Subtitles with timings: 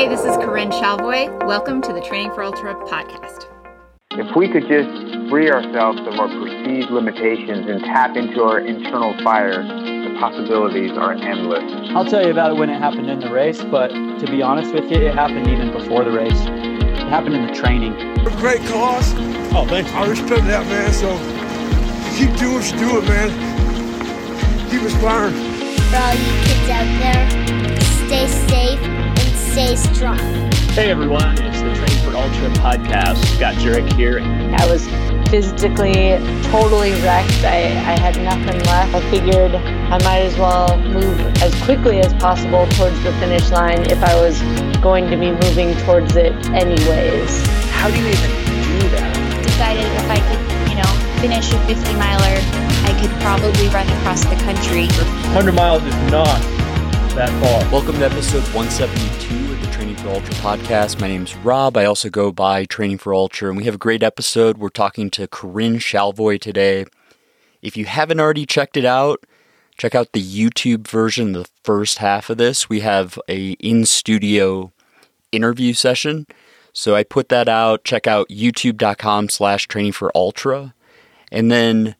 [0.00, 1.46] Hey, this is Corinne Shalvoy.
[1.46, 3.44] Welcome to the Training for Ultra podcast.
[4.12, 4.88] If we could just
[5.28, 11.12] free ourselves of our perceived limitations and tap into our internal fire, the possibilities are
[11.12, 11.70] endless.
[11.94, 14.72] I'll tell you about it when it happened in the race, but to be honest
[14.72, 16.40] with you, it happened even before the race.
[16.46, 17.92] It happened in the training.
[18.38, 19.12] Great cause.
[19.52, 19.92] Oh, thanks.
[19.92, 20.94] I respect that, man.
[20.94, 21.12] So
[22.16, 24.70] keep doing what you doing, man.
[24.70, 25.34] Keep inspiring.
[25.34, 28.99] For all you kids out there, stay safe and
[29.50, 30.16] stay strong.
[30.78, 33.18] Hey everyone, it's the Train for Ultra podcast.
[33.34, 34.20] Scott Jurek here.
[34.20, 34.86] I was
[35.28, 36.22] physically
[36.52, 37.42] totally wrecked.
[37.42, 38.94] I, I had nothing left.
[38.94, 43.90] I figured I might as well move as quickly as possible towards the finish line
[43.90, 44.40] if I was
[44.78, 47.44] going to be moving towards it anyways.
[47.74, 48.30] How do you even
[48.78, 49.42] do that?
[49.42, 52.38] Decided if I could, you know, finish a 50 miler,
[52.86, 54.86] I could probably run across the country.
[55.34, 56.40] 100 miles is not
[57.14, 57.72] that far.
[57.72, 59.39] Welcome to episode 172 of the Training
[60.00, 60.98] for Ultra podcast.
[60.98, 61.76] My name's Rob.
[61.76, 64.56] I also go by Training for Ultra, and we have a great episode.
[64.56, 66.86] We're talking to Corinne Shalvoy today.
[67.60, 69.22] If you haven't already checked it out,
[69.76, 72.70] check out the YouTube version, the first half of this.
[72.70, 74.72] We have a in-studio
[75.32, 76.26] interview session.
[76.72, 77.84] So I put that out.
[77.84, 80.72] Check out youtube.com slash training for ultra.
[81.30, 81.94] And then,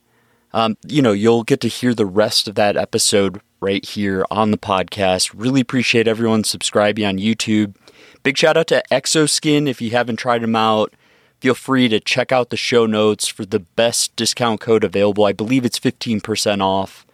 [0.54, 4.52] um, you know, you'll get to hear the rest of that episode right here on
[4.52, 5.32] the podcast.
[5.34, 7.74] Really appreciate everyone subscribing on YouTube.
[8.22, 9.68] Big shout out to Exoskin.
[9.68, 10.92] If you haven't tried them out,
[11.40, 15.24] feel free to check out the show notes for the best discount code available.
[15.24, 17.06] I believe it's 15% off.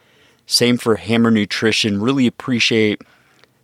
[0.46, 2.00] Same for Hammer Nutrition.
[2.00, 3.02] Really appreciate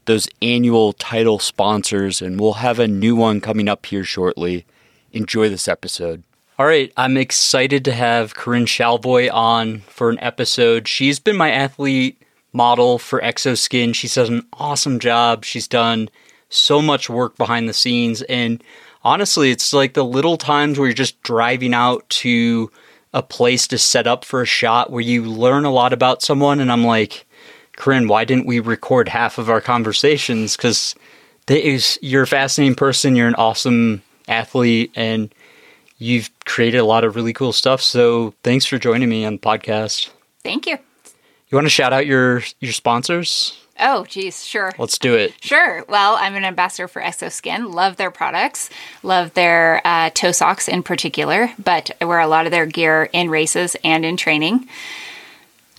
[0.05, 4.65] those annual title sponsors, and we'll have a new one coming up here shortly.
[5.13, 6.23] Enjoy this episode.
[6.59, 10.87] All right, I'm excited to have Corinne Shalvoy on for an episode.
[10.87, 12.21] She's been my athlete
[12.53, 13.95] model for Exoskin.
[13.95, 15.45] She's done an awesome job.
[15.45, 16.09] She's done
[16.53, 18.23] so much work behind the scenes.
[18.23, 18.63] And
[19.05, 22.71] honestly, it's like the little times where you're just driving out to
[23.13, 26.61] a place to set up for a shot where you learn a lot about someone.
[26.61, 27.27] And I'm like,
[27.77, 30.57] Corinne, why didn't we record half of our conversations?
[30.57, 30.95] Because
[31.49, 33.17] you're a fascinating person.
[33.17, 35.35] You're an awesome athlete and
[35.99, 37.81] you've created a lot of really cool stuff.
[37.83, 40.11] So thanks for joining me on the podcast.
[40.43, 40.79] Thank you.
[41.49, 43.62] You want to shout out your your sponsors?
[43.81, 44.73] Oh, geez, sure.
[44.79, 45.35] Let's do it.
[45.41, 45.85] Sure.
[45.89, 47.73] Well, I'm an ambassador for Exoskin.
[47.73, 48.71] Love their products.
[49.03, 53.09] Love their uh, toe socks in particular, but I wear a lot of their gear
[53.13, 54.69] in races and in training.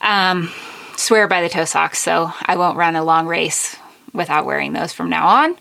[0.02, 0.52] Um,
[0.98, 3.78] swear by the toe socks, so I won't run a long race
[4.12, 5.56] without wearing those from now on.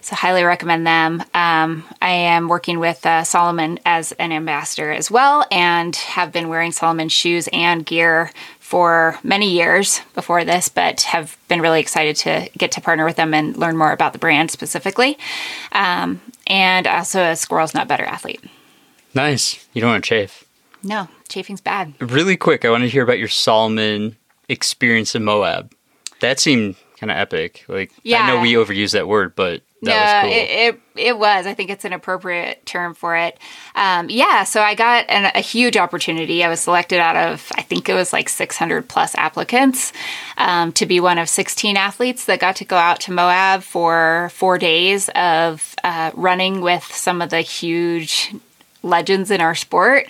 [0.00, 1.22] So, highly recommend them.
[1.32, 6.48] Um, I am working with uh, Salomon as an ambassador as well, and have been
[6.48, 8.32] wearing Salomon shoes and gear
[8.72, 13.16] for many years before this, but have been really excited to get to partner with
[13.16, 15.18] them and learn more about the brand specifically.
[15.72, 18.42] Um, and also a Squirrel's Nut Butter athlete.
[19.12, 19.68] Nice.
[19.74, 20.46] You don't want to chafe.
[20.82, 21.92] No, chafing's bad.
[22.00, 24.16] Really quick, I want to hear about your Salomon
[24.48, 25.74] experience in Moab.
[26.20, 27.66] That seemed kind of epic.
[27.68, 28.22] Like, yeah.
[28.22, 30.38] I know we overuse that word, but that no, cool.
[30.38, 31.46] it, it, it was.
[31.46, 33.36] I think it's an appropriate term for it.
[33.74, 36.44] Um, yeah, so I got an, a huge opportunity.
[36.44, 39.92] I was selected out of I think it was like 600 plus applicants
[40.38, 44.30] um, to be one of 16 athletes that got to go out to Moab for
[44.32, 48.34] four days of uh, running with some of the huge
[48.82, 50.08] legends in our sport.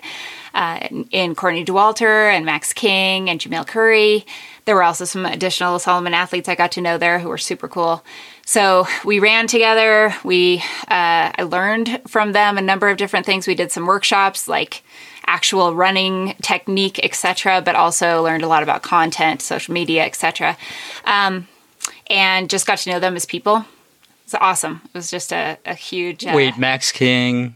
[0.55, 4.27] Uh, in Courtney Dauwalter and Max King and Jamil Coury.
[4.67, 7.69] There were also some additional Salomon athletes I got to know there who were super
[7.69, 8.05] cool.
[8.45, 10.15] So we ran together.
[10.25, 10.59] We
[10.89, 13.47] uh, I learned from them a number of different things.
[13.47, 14.83] We did some workshops like
[15.27, 20.57] actual running technique, etc., but also learned a lot about content, social media, etc.
[21.05, 21.49] Um,
[22.11, 23.65] and just got to know them as people.
[24.25, 24.83] It's awesome.
[24.87, 26.27] It was just a, a huge.
[26.27, 27.55] Uh, Wait, Max King,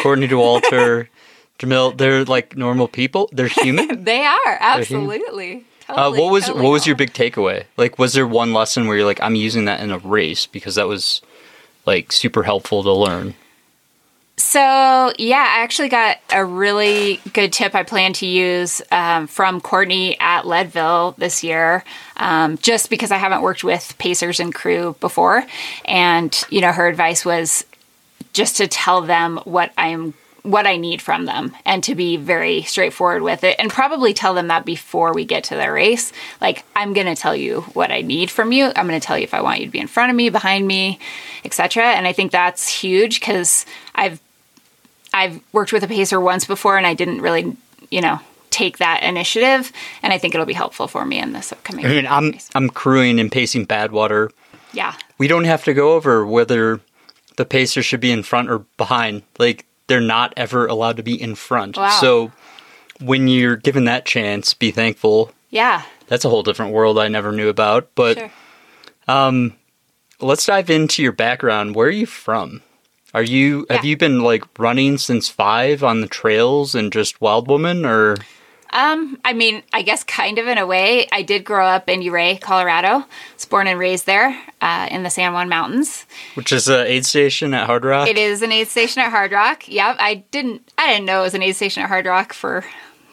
[0.00, 1.08] Courtney Dauwalter,
[1.58, 3.28] Jamil, they're like normal people.
[3.32, 4.04] They're human.
[4.04, 5.64] they are absolutely.
[5.86, 7.64] Totally, uh, what was totally what was your big takeaway?
[7.76, 10.76] Like, was there one lesson where you're like, I'm using that in a race because
[10.76, 11.20] that was
[11.86, 13.34] like super helpful to learn?
[14.36, 19.60] So yeah, I actually got a really good tip I plan to use um, from
[19.60, 21.84] Courtney at Leadville this year,
[22.16, 25.44] um, just because I haven't worked with pacers and crew before,
[25.84, 27.64] and you know her advice was
[28.32, 32.62] just to tell them what I'm what I need from them and to be very
[32.62, 36.12] straightforward with it and probably tell them that before we get to the race.
[36.38, 38.66] Like, I'm going to tell you what I need from you.
[38.76, 40.28] I'm going to tell you if I want you to be in front of me,
[40.28, 40.98] behind me,
[41.46, 41.84] etc.
[41.84, 43.64] And I think that's huge because
[43.94, 44.20] I've
[45.14, 47.56] I've worked with a pacer once before and I didn't really,
[47.90, 48.20] you know,
[48.50, 51.88] take that initiative and I think it'll be helpful for me in this upcoming I
[51.88, 52.50] mean, I'm race.
[52.54, 54.30] I'm crewing and pacing Badwater.
[54.72, 54.94] Yeah.
[55.18, 56.80] we don't have to go over whether
[57.36, 59.22] the pacer should be in front or behind.
[59.38, 61.76] Like they're not ever allowed to be in front.
[61.76, 61.88] Wow.
[62.00, 62.32] So
[63.00, 65.32] when you're given that chance, be thankful.
[65.50, 65.82] Yeah.
[66.06, 67.90] That's a whole different world I never knew about.
[67.94, 68.30] But Sure.
[69.08, 69.54] um,
[70.20, 71.74] let's dive into your background.
[71.74, 72.62] Where are you from?
[73.12, 77.46] Are you have you been like running since five on the trails and just wild
[77.46, 78.16] woman or
[78.74, 81.06] Um, I mean, I guess kind of in a way.
[81.12, 83.04] I did grow up in Ouray, Colorado.
[83.34, 86.04] Was born and raised there uh, in the San Juan Mountains.
[86.34, 88.08] which is an aid station at Hardrock?
[88.08, 89.62] It is an aid station at Hardrock.
[89.68, 90.70] Yep, I didn't.
[90.76, 92.64] I didn't know it was an aid station at Hardrock for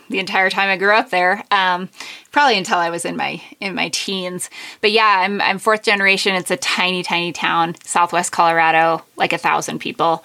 [0.09, 1.43] the entire time I grew up there.
[1.51, 1.89] Um,
[2.31, 4.49] probably until I was in my in my teens.
[4.81, 6.35] But yeah, I'm I'm fourth generation.
[6.35, 10.23] It's a tiny, tiny town, Southwest Colorado, like a thousand people.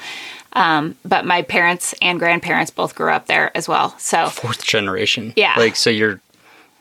[0.52, 3.96] Um, but my parents and grandparents both grew up there as well.
[3.98, 5.32] So Fourth generation.
[5.36, 5.54] Yeah.
[5.56, 6.20] Like so your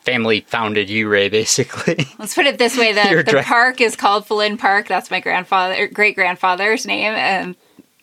[0.02, 2.08] family founded Ouray, basically.
[2.20, 4.88] Let's put it this way: the, the dra- park is called Fellin Park.
[4.88, 7.56] That's my grandfather, great grandfather's name, and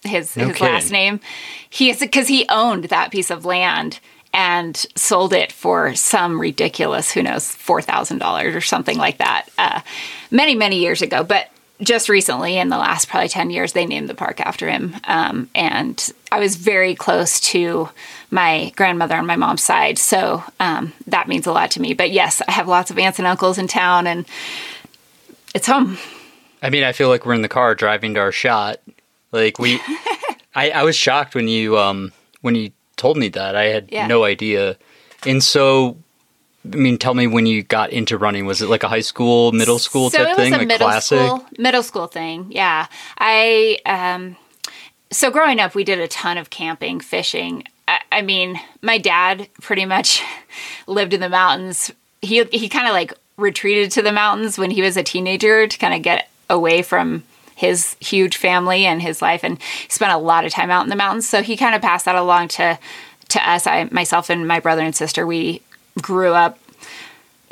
[0.03, 0.73] his No his kidding.
[0.75, 1.21] last name.
[1.71, 4.01] He is because he owned that piece of land
[4.35, 9.47] and sold it for some ridiculous, who knows, four thousand dollars or something like that,
[9.57, 9.81] uh,
[10.31, 11.23] many many years ago.
[11.23, 11.49] But
[11.83, 14.97] just recently, in the last probably ten years, they named the park after him.
[15.05, 17.89] Um, and I was very close to
[18.31, 21.93] my grandmother on my mom's side, so um, that means a lot to me.
[21.95, 24.25] But yes, I have lots of aunts and uncles in town, and
[25.55, 25.99] it's home.
[26.63, 28.81] I mean, I feel like we're in the car driving to our shot.
[29.33, 29.81] Like we
[30.55, 33.57] I, I was shocked when you um when you told me that.
[33.57, 34.07] I had Yeah.
[34.07, 34.77] no idea.
[35.27, 35.97] And so
[36.65, 38.47] I mean, tell me when you got into running.
[38.47, 40.69] Was it like a high school, middle school so type it was thing, a like
[40.69, 41.19] middle classic?
[41.19, 42.87] school middle school thing yeah.
[43.19, 44.37] I um
[45.11, 47.65] so growing up we did a ton of camping fishing.
[47.89, 50.23] I, I mean my dad pretty much
[50.87, 51.91] lived in the mountains.
[52.21, 55.79] He he kind of like retreated to the mountains when he was a teenager to
[55.79, 57.25] kind of get away from
[57.57, 59.59] his huge family and his life and
[59.89, 61.29] spent a lot of time out in the mountains.
[61.29, 62.79] So he kind of passed that along to
[63.31, 63.67] to us.
[63.67, 65.61] I myself and my brother and sister we
[66.01, 66.59] grew up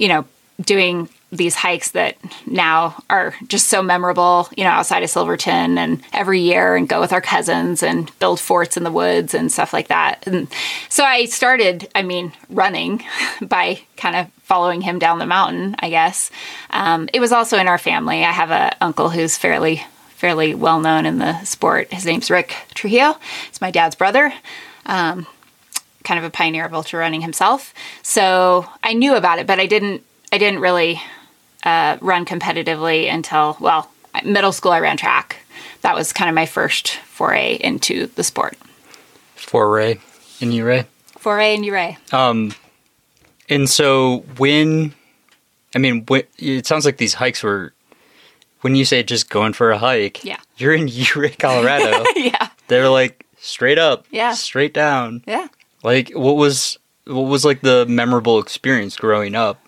[0.00, 0.24] you know,
[0.62, 2.16] doing these hikes that
[2.46, 7.00] now are just so memorable, you know, outside of Silverton and every year and go
[7.00, 10.26] with our cousins and build forts in the woods and stuff like that.
[10.26, 10.48] And
[10.88, 13.04] so I started, I mean, running
[13.42, 16.32] by kind of following him down the mountain, I guess.
[16.70, 18.24] Um, it was also in our family.
[18.24, 21.92] I have a uncle who's fairly fairly well known in the sport.
[21.92, 23.16] His name's Rick Trujillo.
[23.48, 24.32] It's my dad's brother.
[24.84, 25.26] Um,
[26.04, 27.72] kind of a pioneer of ultra running himself.
[28.02, 30.02] So I knew about it, but I didn't.
[30.32, 31.00] I didn't really
[31.64, 33.90] uh, run competitively until well,
[34.24, 34.70] middle school.
[34.72, 35.36] I ran track.
[35.82, 38.56] That was kind of my first foray into the sport.
[39.34, 39.98] For Ray
[40.40, 40.86] and you, Ray.
[41.18, 41.98] Foray in Ouray.
[42.12, 42.54] Um,
[43.48, 44.94] and so when,
[45.74, 47.72] I mean, when, it sounds like these hikes were,
[48.60, 50.38] when you say just going for a hike, Yeah.
[50.56, 52.04] you're in Ouray, Colorado.
[52.16, 52.48] yeah.
[52.68, 54.32] They're like straight up, Yeah.
[54.34, 55.22] straight down.
[55.26, 55.48] Yeah.
[55.82, 59.60] Like, what was what was like the memorable experience growing up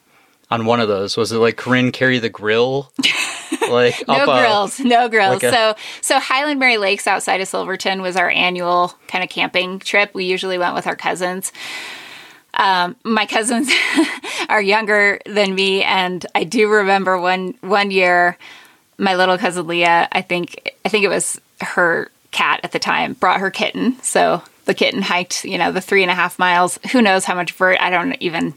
[0.51, 1.17] on one of those?
[1.17, 2.93] Was it like Corinne carry the grill?
[3.71, 5.43] like No up a- grills, no grills.
[5.43, 9.31] like a- so, so Highland Mary Lakes outside of Silverton was our annual kind of
[9.31, 10.15] camping trip.
[10.15, 11.53] We usually went with our cousins.
[12.55, 13.71] Um, my cousins
[14.51, 18.37] are younger than me, and I do remember one one year,
[18.99, 20.09] my little cousin Leah.
[20.13, 23.97] I think I think it was her cat at the time brought her kitten.
[24.03, 26.79] So the kitten hiked, you know, the three and a half miles.
[26.93, 27.79] Who knows how much vert?
[27.81, 28.55] I don't even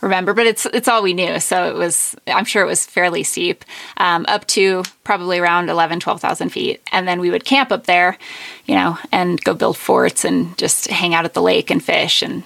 [0.00, 1.40] remember, but it's it's all we knew.
[1.40, 2.14] So it was.
[2.26, 3.64] I'm sure it was fairly steep,
[3.96, 8.18] um, up to probably around 11, 12,000 feet, and then we would camp up there,
[8.66, 12.22] you know, and go build forts and just hang out at the lake and fish
[12.22, 12.42] and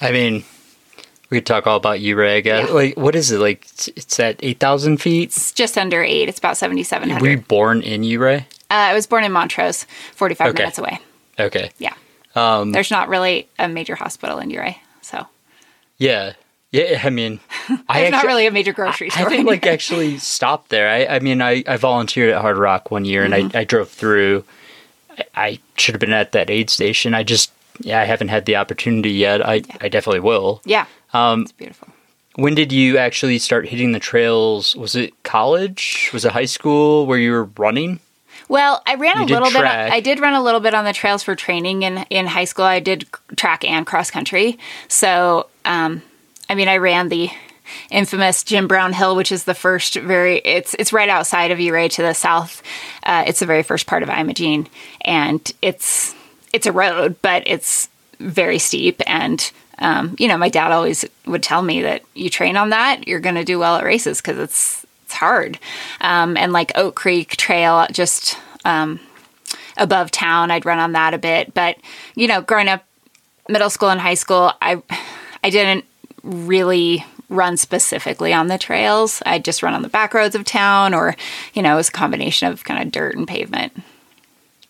[0.00, 0.44] I mean,
[1.30, 2.68] we could talk all about guess.
[2.68, 2.74] Yeah.
[2.74, 3.38] Like, what is it?
[3.38, 5.28] Like, it's- at eight thousand feet.
[5.30, 6.28] It's just under eight.
[6.28, 8.46] It's about seventy seven Were you born in Ouray?
[8.70, 10.62] Uh, I was born in Montrose, forty five Okay.
[10.64, 10.98] minutes away.
[11.38, 11.70] Okay.
[11.78, 11.94] Yeah,
[12.34, 15.26] Um, there's not really a major hospital in Ouray, so
[15.98, 16.32] yeah.
[16.72, 17.00] Yeah.
[17.04, 17.38] I mean,
[17.88, 19.20] I there's not really a major grocery store.
[19.20, 19.30] I store.
[19.30, 20.88] didn't like actually stop there.
[20.90, 24.42] I, I mean, I, I volunteered at Hardrock one year, and I, I drove through.
[25.16, 27.14] I, I should have been at that aid station.
[27.14, 29.46] I just, yeah, I haven't had the opportunity yet.
[29.46, 30.60] I, I definitely will.
[30.64, 31.86] Yeah, Um, it's beautiful.
[32.34, 34.74] when did you actually start hitting the trails?
[34.74, 36.10] Was it college?
[36.12, 38.00] Was it high school where you were running?
[38.48, 39.64] Well, I ran You a little bit.
[39.64, 42.64] I did run a little bit on the trails for training in in high school.
[42.64, 44.58] I did track and cross country.
[44.88, 46.02] So, um,
[46.48, 47.30] I mean, I ran the
[47.90, 50.38] infamous Jim Brown Hill, which is the first very.
[50.38, 52.62] It's it's right outside of Ouray to the south.
[53.02, 54.68] Uh, it's the very first part of Imogene,
[55.00, 56.14] and it's
[56.52, 59.50] it's a road, but it's very steep and.
[59.76, 63.18] Um, you know, my dad always would tell me that you train on that, you're
[63.18, 64.83] going to do well at races because it's
[65.14, 65.58] hard.
[66.00, 69.00] Um, and like Oak Creek Trail, just um,
[69.76, 71.54] above town, I'd run on that a bit.
[71.54, 71.76] But
[72.14, 72.84] you know, growing up,
[73.48, 74.82] middle school and high school, I
[75.42, 75.84] I didn't
[76.22, 79.22] really run specifically on the trails.
[79.26, 81.16] I'd just run on the back roads of town, or
[81.54, 83.72] you know, it was a combination of kind of dirt and pavement.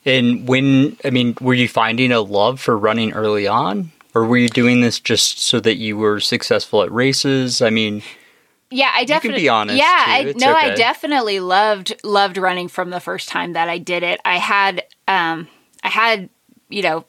[0.05, 3.91] And when, I mean, were you finding a love for running early on?
[4.15, 7.63] Or were you doing this just so that you were successful at races?
[7.63, 8.03] I mean,
[8.75, 9.85] yeah, I definitely be honest, Yeah.
[9.87, 14.21] I no, I definitely loved loved running from the first time that I did it.
[14.25, 15.49] I had um
[15.83, 16.29] I had,
[16.69, 17.05] you know,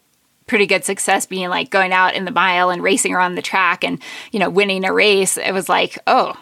[0.47, 3.83] pretty good success being like going out in the mile and racing around the track
[3.83, 3.99] and,
[4.31, 5.37] you know, winning a race.
[5.37, 6.37] It was like, oh,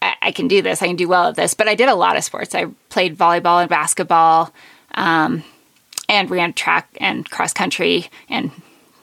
[0.00, 0.80] I, I can do this.
[0.80, 1.52] I can do well at this.
[1.52, 2.54] But I did a lot of sports.
[2.54, 4.52] I played volleyball and basketball,
[4.94, 5.44] um,
[6.08, 8.50] and ran track and cross country and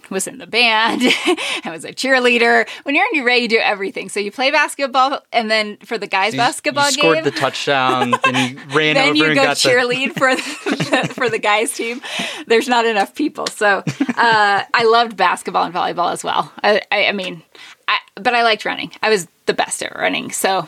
[0.10, 1.02] was in the band
[1.64, 2.68] and was a cheerleader.
[2.84, 4.10] When you're in Ouray, you do everything.
[4.10, 7.32] So you play basketball, and then for the guys' you, basketball you scored game, the
[7.32, 9.70] touchdown, then you ran then over you and go got the.
[9.70, 10.36] cheerlead for
[11.06, 12.02] the, for the guys' team.
[12.48, 16.52] There's not enough people, so uh, I loved basketball and volleyball as well.
[16.64, 17.44] I, I, I mean,
[17.88, 18.92] I, but I liked running.
[19.02, 20.68] I was the best at running, so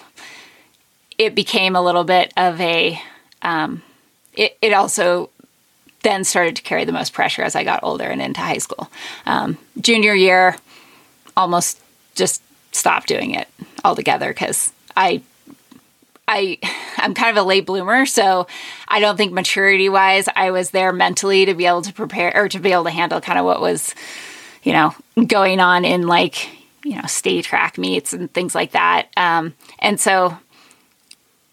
[1.17, 2.99] it became a little bit of a.
[3.41, 3.83] Um,
[4.33, 5.29] it, it also
[6.03, 8.89] then started to carry the most pressure as I got older and into high school.
[9.25, 10.55] Um, junior year,
[11.35, 11.79] almost
[12.15, 12.41] just
[12.71, 13.47] stopped doing it
[13.83, 15.21] altogether because I
[16.27, 16.59] I
[16.97, 18.47] I'm kind of a late bloomer, so
[18.87, 22.47] I don't think maturity wise I was there mentally to be able to prepare or
[22.49, 23.95] to be able to handle kind of what was,
[24.63, 24.93] you know,
[25.25, 26.49] going on in like,
[26.83, 29.07] you know, state track meets and things like that.
[29.17, 30.37] Um, and so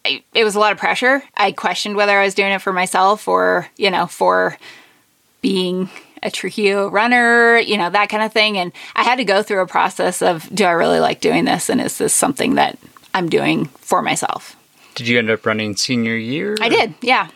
[0.06, 1.22] I, it was a lot of pressure.
[1.36, 4.56] I questioned whether I was doing it for myself or, you know, for
[5.42, 5.90] being
[6.22, 8.56] a Trujillo runner, you know, that kind of thing.
[8.56, 11.68] And I had to go through a process of do I really like doing this?
[11.68, 12.78] And is this something that
[13.14, 14.56] I'm doing for myself?
[14.94, 16.56] Did you end up running senior year?
[16.60, 17.28] I did, yeah.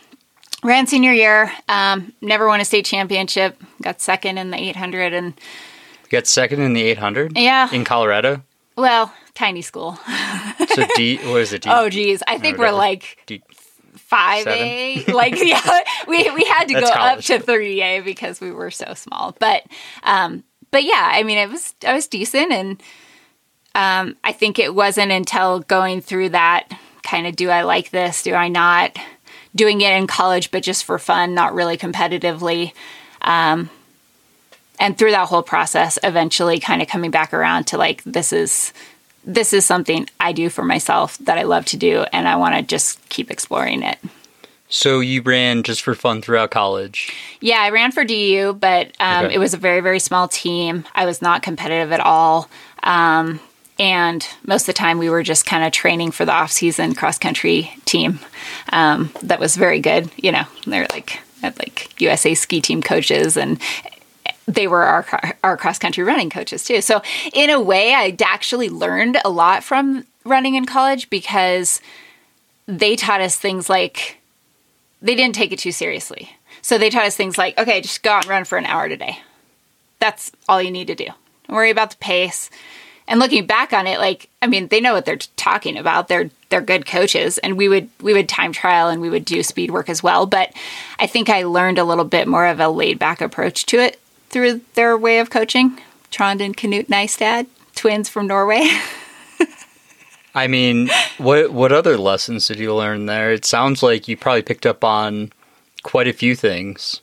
[0.63, 5.13] Ran senior year, um, never won a state championship, got second in the 800.
[5.13, 5.33] And
[6.05, 7.37] You got second in the 800?
[7.37, 7.69] Yeah.
[7.71, 8.43] In Colorado?
[8.81, 9.97] Well, tiny school.
[10.67, 11.61] So D, what is it?
[11.63, 12.21] D, Oh, geez.
[12.27, 12.77] I think we're whatever.
[12.77, 13.41] like D,
[14.11, 15.07] 5A.
[15.13, 19.35] like, yeah, we, we had to go up to 3A because we were so small.
[19.39, 19.63] But,
[20.03, 22.51] um, but yeah, I mean, it was, I was decent.
[22.51, 22.83] And,
[23.73, 26.67] um, I think it wasn't until going through that
[27.03, 28.23] kind of, do I like this?
[28.23, 28.97] Do I not?
[29.55, 32.73] Doing it in college, but just for fun, not really competitively.
[33.21, 33.69] Um,
[34.81, 38.73] and through that whole process, eventually kind of coming back around to like, this is,
[39.23, 42.55] this is something I do for myself that I love to do, and I want
[42.55, 43.97] to just keep exploring it.
[44.67, 47.11] so you ran just for fun throughout college.
[47.41, 49.35] Yeah, I ran for DU, but um, Okay.
[49.35, 50.83] it was a very, very small team.
[50.95, 52.49] I was not competitive at all.
[52.83, 53.39] Um,
[53.77, 56.95] and most of the time, we were just kind of training for the off season
[56.95, 58.19] cross country team
[58.71, 60.09] um, that was very good.
[60.17, 63.59] You know, they're like, had like USA ski team coaches and
[64.47, 65.05] they were our
[65.43, 66.81] our cross country running coaches too.
[66.81, 67.01] So
[67.33, 71.81] in a way, I actually learned a lot from running in college because
[72.67, 74.17] they taught us things like
[75.01, 76.31] they didn't take it too seriously.
[76.61, 78.87] So they taught us things like, okay, just go out and run for an hour
[78.87, 79.19] today.
[79.99, 81.05] That's all you need to do.
[81.05, 82.49] Don't worry about the pace.
[83.07, 86.07] And looking back on it, like I mean, they know what they're talking about.
[86.07, 89.43] They're they're good coaches, and we would we would time trial and we would do
[89.43, 90.25] speed work as well.
[90.25, 90.53] But
[90.99, 94.00] I think I learned a little bit more of a laid back approach to it
[94.31, 95.79] through their way of coaching.
[96.09, 98.67] Trond and Knut Neistad, twins from Norway.
[100.35, 103.31] I mean, what what other lessons did you learn there?
[103.31, 105.31] It sounds like you probably picked up on
[105.83, 107.01] quite a few things.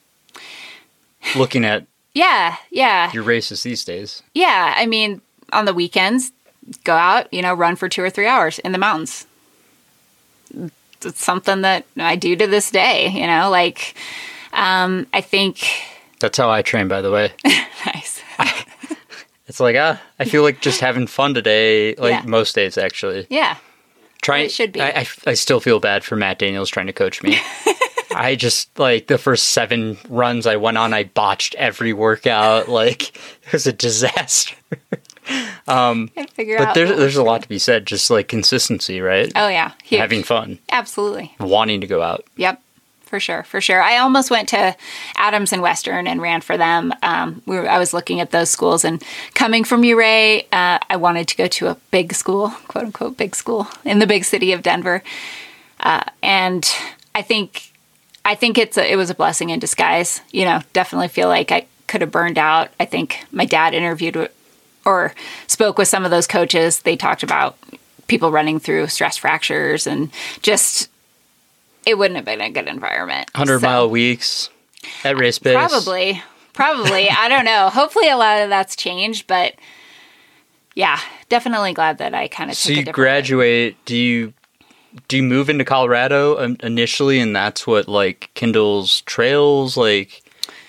[1.36, 3.12] Looking at yeah, yeah.
[3.12, 4.22] your races these days.
[4.34, 5.20] Yeah, I mean,
[5.52, 6.32] on the weekends,
[6.84, 9.26] go out, you know, run for two or three hours in the mountains.
[11.02, 13.94] It's something that I do to this day, you know, like,
[14.52, 15.64] um, I think,
[16.20, 17.32] That's how I train, by the way.
[17.86, 18.22] nice.
[19.46, 21.94] It's like ah, I feel like just having fun today.
[21.94, 22.22] Like Yeah.
[22.26, 23.26] most days, actually.
[23.30, 23.56] Yeah.
[24.20, 24.82] Try it should be.
[24.82, 27.38] I, I, I still feel bad for Matt Daniels trying to coach me.
[28.14, 32.68] I just like the first seven runs I went on, I botched every workout.
[32.68, 34.54] Like it was a disaster.
[35.66, 37.86] I figure But there's there's a lot to be said.
[37.86, 39.32] Just like consistency, right?
[39.34, 39.72] oh, yeah.
[39.82, 40.00] Huge.
[40.00, 41.34] Having fun, Absolutely.
[41.40, 42.26] wanting to go out.
[42.36, 42.60] Yep.
[43.08, 43.80] For sure, for sure.
[43.80, 44.76] I almost went to
[45.16, 46.92] Adams and Western and ran for them.
[47.02, 50.96] Um, we were, I was looking at those schools, and coming from Ouray, uh, I
[50.96, 54.52] wanted to go to a big school, quote unquote, big school in the big city
[54.52, 55.02] of Denver.
[55.80, 56.70] Uh, and
[57.14, 57.72] I think,
[58.26, 60.20] I think it's a, it was a blessing in disguise.
[60.30, 62.68] You know, definitely feel like I could have burned out.
[62.78, 64.28] I think my dad interviewed
[64.84, 65.14] or
[65.46, 66.82] spoke with some of those coaches.
[66.82, 67.56] They talked about
[68.06, 70.10] people running through stress fractures and
[70.42, 70.90] just
[71.88, 73.30] it wouldn't have been a good environment.
[73.34, 74.50] 100 So- mile weeks
[75.04, 75.54] at race base.
[75.54, 76.22] Probably.
[76.52, 77.08] Probably.
[77.08, 77.70] I don't know.
[77.70, 79.54] Hopefully a lot of that's changed, but
[80.74, 83.76] yeah, definitely glad that I kind of So you graduate.
[83.84, 84.34] Do you
[85.06, 89.76] do you move into Colorado initially, and that's what like kindles trails?
[89.76, 90.22] Like,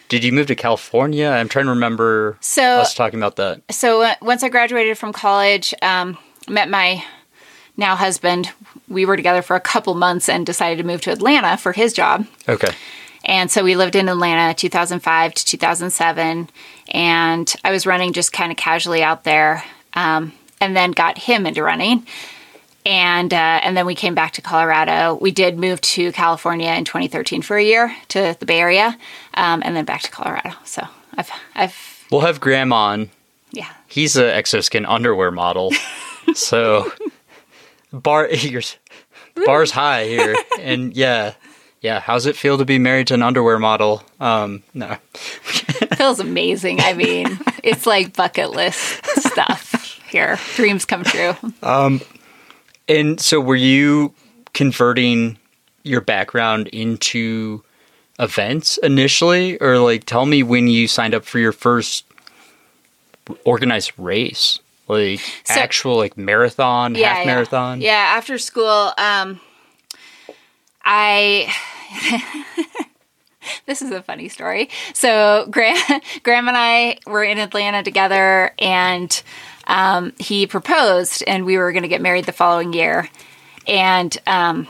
[0.09, 1.27] did you move to California?
[1.27, 3.61] I'm trying to remember So- us talking about that.
[3.71, 7.03] so uh, once I graduated from college, um, met my
[7.77, 8.51] now husband.
[8.89, 11.93] We were together for a couple months and decided to move to Atlanta for his
[11.93, 12.25] job.
[12.47, 12.73] Okay.
[13.25, 16.49] And so we lived in Atlanta 2005 to 2007.
[16.89, 21.45] And I was running just kind of casually out there um, and then got him
[21.45, 22.07] into running.
[22.85, 25.15] And, uh, and then we came back to Colorado.
[25.21, 28.97] We did move to California in 2013 for a year to the Bay Area
[29.35, 30.53] um, and then back to Colorado.
[30.63, 33.09] So I've, I've, We'll have Graham on.
[33.51, 33.69] yeah.
[33.87, 35.71] He's an exoskin underwear model,
[36.33, 36.91] so
[37.91, 38.77] bar yours
[39.45, 41.33] bar's high here, and yeah,
[41.81, 41.99] yeah.
[41.99, 44.03] How's it feel to be married to an underwear model?
[44.19, 46.79] Um, no, feels amazing.
[46.81, 50.37] I mean, it's like bucket list stuff here.
[50.55, 51.35] Dreams come true.
[51.63, 52.01] Um,
[52.87, 54.13] and so, were you
[54.53, 55.37] converting
[55.83, 57.63] your background into
[58.19, 62.05] events initially, or like tell me when you signed up for your first
[63.45, 67.81] organized race, like So- actual like marathon, half marathon?
[67.81, 69.39] Yeah, after school, um,
[70.83, 71.53] I.
[73.65, 74.69] this is a funny story.
[74.93, 79.21] So, Graham, Graham and I were in Atlanta together, and
[79.67, 83.09] um, he proposed, and we were going to get married the following year.
[83.67, 84.67] And um,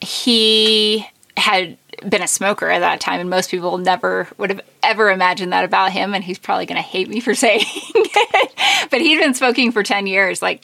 [0.00, 5.10] he had been a smoker at that time, and most people never would have ever
[5.10, 6.14] imagined that about him.
[6.14, 9.82] And he's probably going to hate me for saying it, but he'd been smoking for
[9.82, 10.62] 10 years, like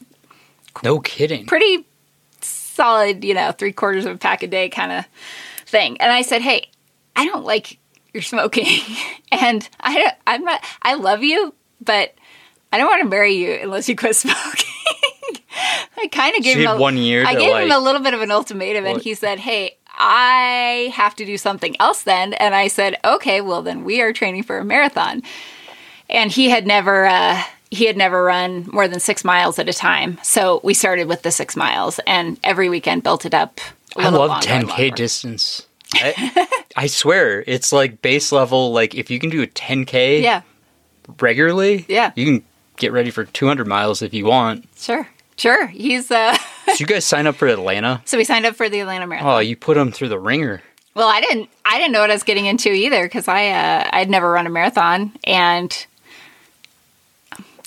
[0.82, 1.46] No kidding.
[1.46, 1.84] pretty
[2.40, 5.04] solid, you know, three quarters of a pack a day kind of
[5.66, 5.96] thing.
[6.00, 6.68] And I said, "Hey,
[7.14, 7.78] I don't like
[8.14, 8.66] your smoking,
[9.32, 10.60] and I don't, I'm not.
[10.82, 12.14] I love you, but
[12.72, 14.68] I don't want to marry you unless you quit smoking."
[15.96, 18.22] I kind of gave him a, one year I gave him a little bit of
[18.22, 22.34] an ultimatum, and he said, "Hey." I have to do something else then.
[22.34, 25.22] And I said, okay, well, then we are training for a marathon
[26.10, 29.72] and he had never uh, he had never run more than six miles at a
[29.72, 30.18] time.
[30.22, 33.60] So we started with the six miles, and every weekend built it up.
[33.96, 34.90] a I love longer 10k longer.
[34.90, 35.66] distance.
[35.94, 38.72] I, I swear, it's like base level.
[38.72, 40.42] Like if you can do a 10k Yeah,
[41.20, 42.12] regularly, Yeah.
[42.14, 42.44] you can
[42.76, 44.68] get ready for 200 miles if you want.
[44.76, 45.66] sure, sure.
[45.68, 46.36] He's uh.
[46.66, 48.02] Did you guys sign up for Atlanta?
[48.06, 49.28] so we signed up for the Atlanta Marathon.
[49.30, 50.62] Oh, you put them through the ringer.
[50.94, 51.48] Well, I didn't.
[51.64, 54.46] I didn't know what I was getting into either because I uh, I'd never run
[54.46, 55.86] a marathon, and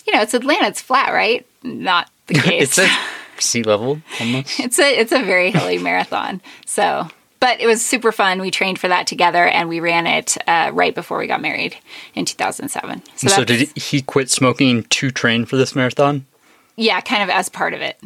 [0.05, 0.67] you know it's Atlanta.
[0.67, 1.45] It's flat, right?
[1.63, 2.77] Not the case.
[2.77, 2.97] it's a
[3.41, 4.59] sea level almost.
[4.59, 6.41] it's a it's a very hilly marathon.
[6.65, 7.07] So,
[7.39, 8.39] but it was super fun.
[8.41, 11.75] We trained for that together, and we ran it uh, right before we got married
[12.13, 13.01] in 2007.
[13.15, 16.25] So, that's- did he quit smoking to train for this marathon?
[16.77, 17.97] yeah, kind of as part of it.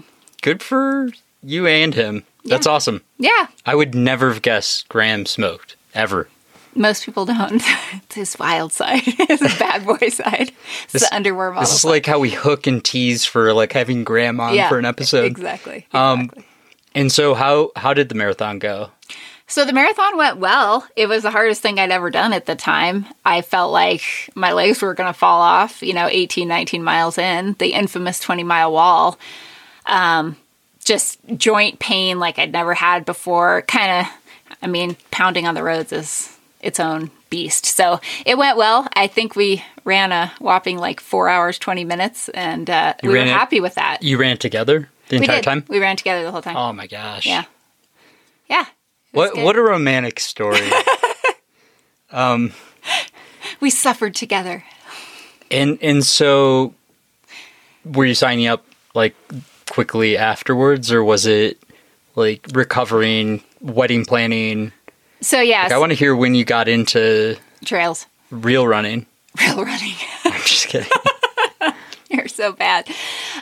[0.42, 1.10] Good for
[1.44, 2.24] you and him.
[2.46, 3.02] That's awesome.
[3.18, 6.28] Yeah, I would never have guessed Graham smoked ever.
[6.76, 7.62] most people don't.
[7.94, 9.02] it's his wild side.
[9.06, 10.52] it's a bad boy side.
[10.86, 11.64] It's This- the underwear model.
[11.64, 11.90] This is side.
[11.90, 15.26] like how we hook and tease for like having Graham on Yeah, for an episode.
[15.26, 15.86] Exactly.
[15.94, 16.46] Um, exactly.
[16.96, 18.90] And so how how did the marathon go?
[19.48, 20.88] So the marathon went well.
[20.96, 23.06] It was the hardest thing I'd ever done at the time.
[23.26, 24.04] I felt like
[24.36, 28.20] my legs were going to fall off, you know, 18, 19 miles in, the infamous
[28.20, 29.18] 20 mile wall.
[29.90, 30.38] Um,
[30.84, 33.64] just joint pain like I'd never had before.
[33.64, 34.14] Kind of,
[34.62, 37.66] I mean, pounding on the roads is its own beast.
[37.66, 38.88] So it went well.
[38.94, 43.18] I think we ran a whopping like four hours, 20 minutes, and uh, we were
[43.18, 44.02] it- happy with that.
[44.02, 45.44] You ran together the we entire did.
[45.44, 45.64] time?
[45.68, 46.56] We ran together the whole time.
[46.58, 47.26] Oh my gosh.
[47.26, 47.44] Yeah.
[48.50, 48.66] Yeah.
[49.12, 49.44] What good.
[49.44, 50.70] what a romantic story.
[52.12, 52.54] um,
[53.60, 54.64] we suffered together.
[55.52, 56.74] and and so
[57.86, 59.16] were you signing up like
[59.70, 61.58] quickly afterwards or was it
[62.16, 64.72] like recovering, wedding planning?
[65.22, 68.06] So yeah, Like, I want to hear when you got into trails.
[68.32, 69.06] real running.
[69.40, 69.94] Real running.
[70.26, 70.90] I'm just kidding.
[72.10, 72.88] You're so bad.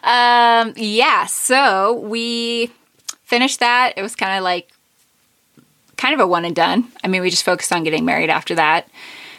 [0.03, 2.69] Um, yeah, so we
[3.23, 3.93] finished that.
[3.95, 4.69] It was kind of like
[5.95, 6.89] kind of a one and done.
[7.03, 8.89] I mean, we just focused on getting married after that.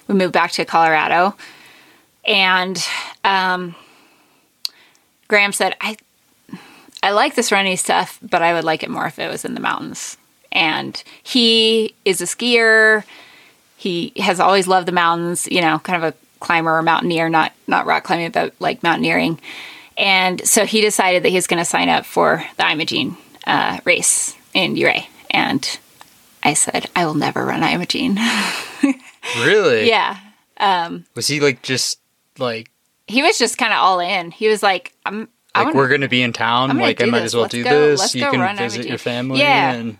[0.09, 1.37] We moved back to Colorado.
[2.25, 2.83] And
[3.25, 3.75] um,
[5.29, 5.97] Graham said, I
[7.03, 9.55] I like this running stuff, but I would like it more if it was in
[9.55, 10.17] the mountains.
[10.51, 13.05] And he is a skier.
[13.77, 17.53] He has always loved the mountains, you know, kind of a climber or mountaineer, not
[17.67, 19.41] not rock climbing, but like mountaineering.
[19.97, 23.79] And so he decided that he was going to sign up for the Imogene uh,
[23.85, 25.09] race in Ouray.
[25.31, 25.79] And
[26.43, 28.19] I said, I will never run Imogene.
[29.45, 29.87] Really?
[29.87, 30.17] yeah.
[30.57, 31.99] Um, Was he like just
[32.39, 32.71] like
[33.07, 34.31] he was just kind of all in.
[34.31, 35.29] He was like, I'm.
[35.59, 36.77] Like wanna- we're gonna be in town?
[36.79, 37.27] Like I might this.
[37.27, 38.15] as well Let's do go- this.
[38.15, 39.41] You can visit your family.
[39.41, 39.73] Yeah.
[39.73, 39.99] And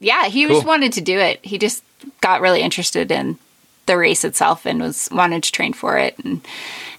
[0.00, 0.56] yeah, he Cool.
[0.56, 1.40] just wanted to do it.
[1.44, 1.82] He just
[2.20, 3.38] got really interested in
[3.86, 6.18] the race itself and was wanted to train for it.
[6.24, 6.46] And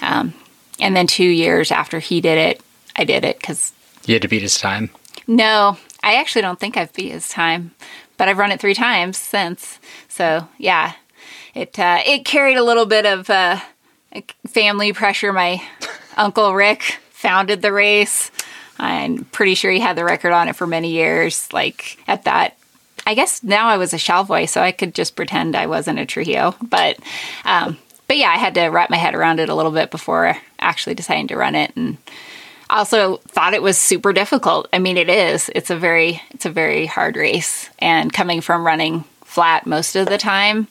[0.01, 0.33] um,
[0.79, 2.61] and then two years after he did it,
[2.95, 3.71] I did it because
[4.05, 4.89] you had to beat his time.
[5.27, 7.71] no, I actually don't think I've beat his time,
[8.17, 9.79] but I've run it three times since.
[10.07, 10.93] So yeah,
[11.53, 13.59] it uh, it carried a little bit of uh,
[14.47, 15.33] family pressure.
[15.33, 15.61] My
[16.17, 18.29] uncle Rick founded the race.
[18.77, 21.51] I'm pretty sure he had the record on it for many years.
[21.53, 22.57] Like at that,
[23.07, 26.05] I guess now I was a Shalvoy, so I could just pretend I wasn't a
[26.05, 26.55] Trujillo.
[26.61, 26.99] But
[27.45, 30.37] um, but yeah, I had to wrap my head around it a little bit before
[30.59, 31.97] actually deciding to run it, and
[32.69, 34.67] also thought it was super difficult.
[34.73, 35.49] I mean, it is.
[35.55, 40.07] It's a very it's a very hard race, and coming from running flat most of
[40.07, 40.67] the time,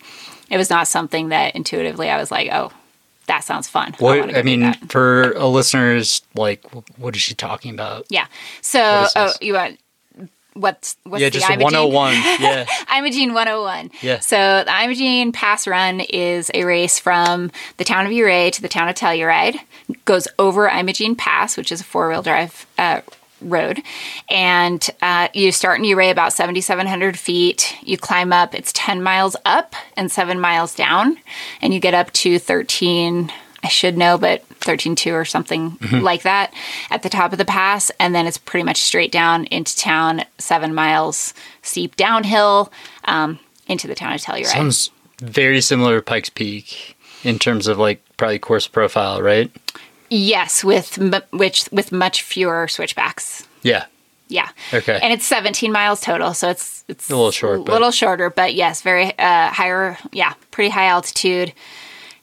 [0.50, 2.70] it was not something that intuitively I was like, oh,
[3.26, 3.94] that sounds fun.
[3.98, 6.62] What go I mean for a listeners, like,
[6.96, 8.06] what is she talking about?
[8.10, 8.26] yeah.
[8.60, 9.78] So, oh, you want
[10.54, 11.92] what's what's yeah, the just Imogene?
[11.92, 12.14] 101.
[12.40, 12.66] Yeah.
[12.96, 13.90] Imogene 101.
[14.00, 14.20] Yeah.
[14.20, 18.68] So the Imogene Pass Run is a race from the town of Ouray to the
[18.68, 19.58] town of Telluride.
[20.04, 23.00] Goes over Imogene Pass, which is a four wheel drive uh,
[23.44, 23.82] road,
[24.30, 27.76] and uh, you start in Ouray about 7,700 feet.
[27.82, 31.18] You climb up; it's 10 miles up and seven miles down,
[31.60, 33.32] and you get up to 13.
[33.62, 36.52] I should know, but 13.2 or something like that
[36.90, 37.90] at the top of the pass.
[37.98, 42.70] And then it's pretty much straight down into town, seven miles steep downhill
[43.06, 44.46] um, into the town of Telluride.
[44.46, 49.50] Sounds very similar to Pikes Peak in terms of like probably course profile, right?
[50.10, 53.46] Yes, with m- which with much fewer switchbacks.
[53.62, 53.86] Yeah.
[54.28, 54.48] Yeah.
[54.72, 54.98] Okay.
[55.02, 58.30] And it's 17 miles total, so it's it's A little short, a but- little shorter,
[58.30, 59.98] but yes, very uh, higher.
[60.12, 61.52] Yeah, pretty high altitude,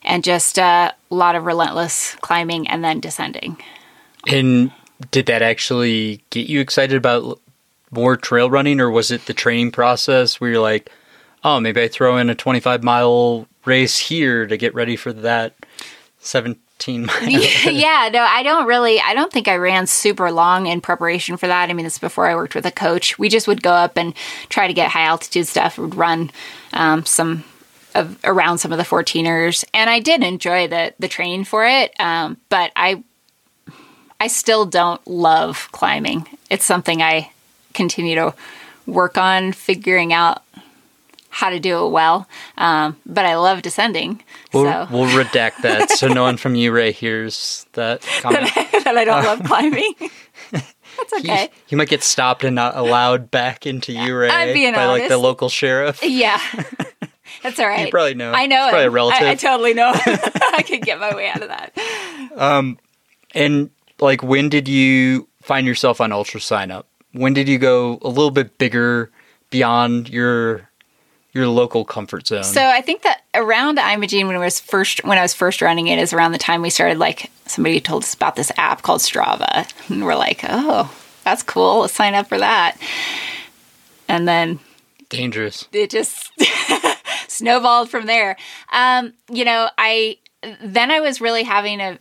[0.02, 3.56] and just uh, a lot of relentless climbing and then descending.
[4.26, 4.72] And
[5.10, 7.40] did that actually get you excited about
[7.90, 10.90] more trail running, or was it the training process where you're like,
[11.44, 15.54] oh, maybe I throw in a 25 mile race here to get ready for that
[16.82, 17.72] 17 mile?
[17.72, 19.00] yeah, no, I don't really.
[19.00, 21.70] I don't think I ran super long in preparation for that.
[21.70, 23.18] I mean, it's before I worked with a coach.
[23.18, 24.14] We just would go up and
[24.48, 25.78] try to get high altitude stuff.
[25.78, 26.30] Would run
[26.72, 27.44] um, some
[27.94, 31.98] of around some of the 14ers, and I did enjoy the the training for it.
[32.00, 33.02] Um, but I
[34.20, 36.26] I still don't love climbing.
[36.50, 37.32] It's something I
[37.74, 38.34] continue to
[38.86, 40.41] work on figuring out
[41.34, 42.28] how to do it well.
[42.58, 44.22] Um, but I love descending.
[44.52, 48.50] We'll, so we'll redact that so no one from Ouray hears that comment.
[48.84, 49.94] that I don't love climbing.
[50.52, 51.48] That's okay.
[51.68, 55.48] You might get stopped and not allowed back into I'm being by like the local
[55.48, 56.00] sheriff.
[56.02, 56.38] Yeah.
[57.42, 57.86] That's all right.
[57.86, 58.32] You probably know.
[58.32, 58.64] I know.
[58.64, 59.26] It's probably a relative.
[59.26, 59.90] I, I totally know.
[59.94, 61.72] I could get my way out of that.
[62.36, 62.78] Um,
[63.34, 66.84] And like, when did you find yourself on UltraSignup?
[67.12, 69.10] When did you go a little bit bigger
[69.50, 70.68] beyond your
[71.32, 72.44] your local comfort zone?
[72.44, 75.88] So I think that around Imogene when I was first when I was first running
[75.88, 79.00] it is around the time we started like somebody told us about this app called
[79.00, 79.70] Strava.
[79.90, 80.92] And we're like, oh,
[81.24, 81.80] that's cool.
[81.80, 82.76] Let's sign up for that.
[84.08, 84.58] And then
[85.08, 85.68] Dangerous.
[85.72, 86.30] it just
[87.28, 88.36] snowballed from there.
[88.72, 90.18] Um, you know, I
[90.62, 91.98] then I was really having a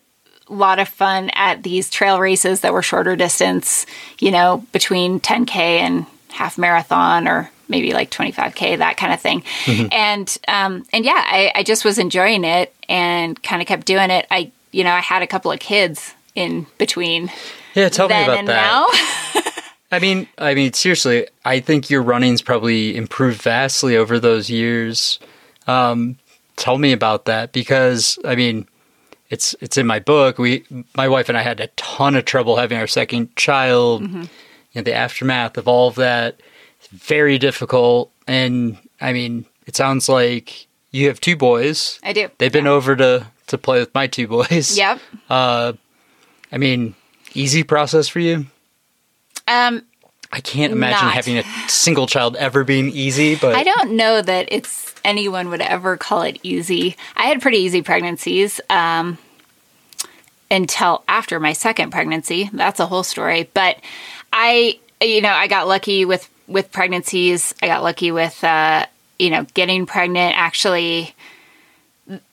[0.50, 3.86] lot of fun at these trail races that were shorter distance,
[4.20, 9.44] you know, between 10k and half marathon or maybe like 25k that kind of thing
[9.92, 14.10] and um and yeah I, I just was enjoying it and kind of kept doing
[14.10, 17.32] it i you know i had a couple of kids in between
[17.76, 18.46] Yeah, tell me about that.
[18.46, 19.52] now
[19.94, 25.20] I mean, I mean, seriously, I think your running's probably improved vastly over those years.
[25.68, 26.18] Um,
[26.56, 28.68] tell me about that because I mean,
[29.30, 30.38] it's it's in my book.
[30.38, 30.64] We,
[30.96, 34.04] my wife and I, had a ton of trouble having our second child.
[34.04, 34.24] Mm-hmm.
[34.74, 36.40] You know, the aftermath of all of that,
[36.80, 38.12] it's very difficult.
[38.28, 42.00] And I mean, it sounds like you have two boys.
[42.04, 44.78] i do They've been over to to play with my two boys.
[44.84, 45.74] yep Uh,
[46.52, 46.96] I mean,
[47.34, 48.46] easy process for you.
[49.48, 49.84] um
[50.34, 51.14] I can't imagine Not.
[51.14, 55.60] having a single child ever being easy, but I don't know that it's anyone would
[55.60, 56.96] ever call it easy.
[57.18, 59.18] I had pretty easy pregnancies um,
[60.50, 62.50] until after my second pregnancy.
[62.54, 63.50] That's a whole story.
[63.54, 63.78] But
[64.34, 67.56] I, you know, I got lucky with with pregnancies.
[67.62, 68.86] I got lucky with, uh,
[69.20, 70.36] you know, getting pregnant.
[70.38, 71.16] Actually,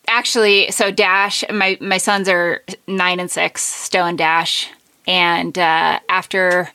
[0.06, 4.68] actually, so Dash, my my sons are nine and six, Stowe and Dash,
[5.06, 6.70] And uh, after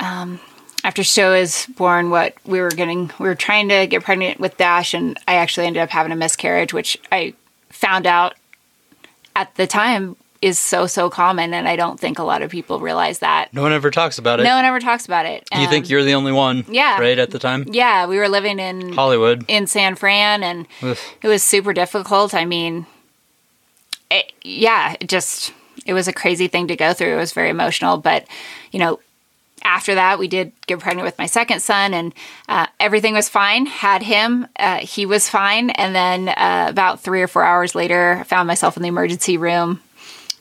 [0.00, 0.40] um,
[0.84, 4.56] after Stowe is born, what we were getting, we were trying to get pregnant with
[4.56, 7.34] Dash, and I actually ended up having a miscarriage, which I
[7.70, 8.34] found out
[9.34, 12.78] at the time is so so common, and I don't think a lot of people
[12.80, 13.52] realize that.
[13.52, 14.44] No one ever talks about it.
[14.44, 15.46] No one ever talks about it.
[15.52, 16.64] Do you think Um, you're the only one?
[16.68, 17.00] yeah.
[17.00, 17.64] Right at the time?
[17.70, 19.44] Yeah, we were living in Hollywood.
[19.48, 20.96] in San Fran, and Ugh.
[21.22, 22.34] it was super difficult.
[22.34, 22.86] I mean,
[24.10, 25.52] it, yeah, it just
[25.86, 27.14] it was a crazy thing to go through.
[27.14, 28.26] It was very emotional, but
[28.70, 29.00] you know,
[29.64, 32.14] after that, we did get pregnant with my second son, and
[32.48, 33.66] uh, everything was fine.
[33.66, 38.18] Had him, uh, he was fine, and then uh, about three or four hours later,
[38.20, 39.80] I found myself in the emergency room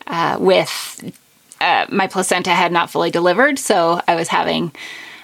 [0.08, 1.14] uh, with
[1.60, 4.72] uh, my placenta had not fully delivered, so I was having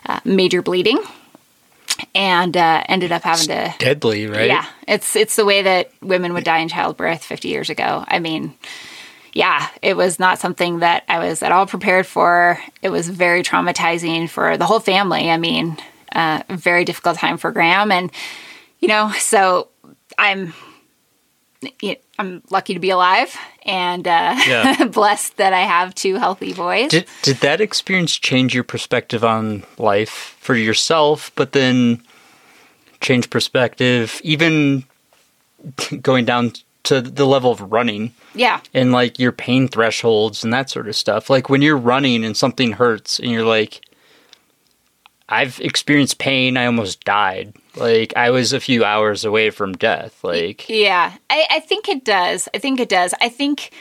[0.05, 0.99] uh, major bleeding,
[2.13, 4.47] and uh, ended up having to Deadly, right?
[4.47, 8.03] yeah, it's it's the way that women would die in childbirth 50 years ago.
[8.07, 8.53] I mean,
[9.33, 12.59] yeah, it was not something that I was at all prepared for.
[12.81, 15.29] It was very traumatizing for the whole family.
[15.29, 15.77] I mean,
[16.13, 18.11] uh, very difficult time for Graham, and
[18.79, 19.69] you know, so
[20.17, 20.53] I'm
[22.19, 24.85] I'm lucky to be alive and uh, Yeah.
[24.91, 26.89] blessed that I have two healthy boys.
[26.91, 32.03] Did did that experience change your perspective on life for yourself, but then
[33.01, 34.85] change perspective even
[36.01, 40.69] going down to the level of running yeah, and like your pain thresholds and that
[40.69, 41.29] sort of stuff.
[41.29, 43.81] Like when you're running and something hurts and you're like
[45.29, 47.55] I've experienced pain, I almost died.
[47.75, 50.23] Like I was a few hours away from death.
[50.23, 52.47] Like Yeah, I, I think it does.
[52.53, 53.13] I think it does.
[53.21, 53.71] I think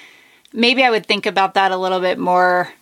[0.53, 2.73] maybe I would think about that a little bit more,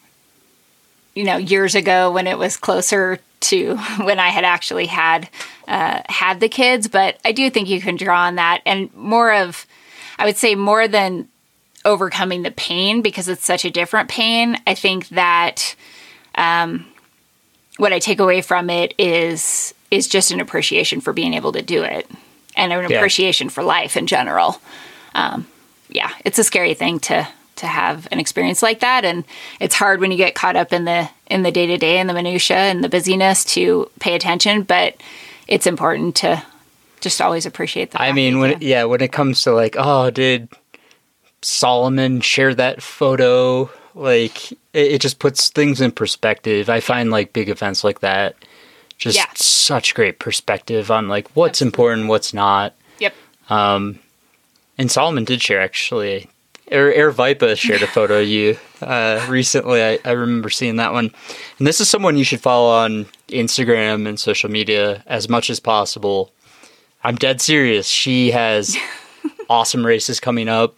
[1.14, 5.28] you know, years ago when it was closer to when I had actually had
[5.66, 6.88] uh, had the kids.
[6.88, 9.66] But I do think you can draw on that and more of,
[10.18, 11.28] I would say more than
[11.84, 14.56] overcoming the pain because it's such a different pain.
[14.66, 15.74] I think that
[16.34, 16.86] um,
[17.80, 21.62] what I take away from it is is just an appreciation for being able to
[21.62, 22.08] do it
[22.56, 22.96] and an Yeah.
[22.98, 24.60] appreciation for life in general.
[25.14, 25.46] Um,
[25.88, 29.24] yeah, it's a scary thing to to have an experience like that, and
[29.60, 32.08] it's hard when you get caught up in the in the day to day and
[32.08, 34.62] the minutia and the busyness to pay attention.
[34.62, 34.96] But
[35.48, 36.42] it's important to
[37.00, 38.00] just always appreciate that.
[38.00, 40.48] I mean, when it, yeah, when it comes to like, oh, did
[41.42, 43.70] Salomon share that photo?
[43.94, 46.68] Like, it, it just puts things in perspective.
[46.70, 48.36] I find like big events like that
[48.98, 49.26] just Yeah.
[49.34, 52.74] such great perspective on like what's important, what's not.
[52.98, 53.14] Yep.
[53.48, 53.98] Um,
[54.76, 56.28] and Salomon did share actually.
[56.68, 59.82] Air, Aravaipa shared a photo of you uh, recently.
[59.82, 61.10] I, I remember seeing that one.
[61.58, 65.58] And this is someone you should follow on Instagram and social media as much as
[65.60, 66.30] possible.
[67.02, 67.88] I'm dead serious.
[67.88, 68.76] She has
[69.48, 70.76] awesome races coming up.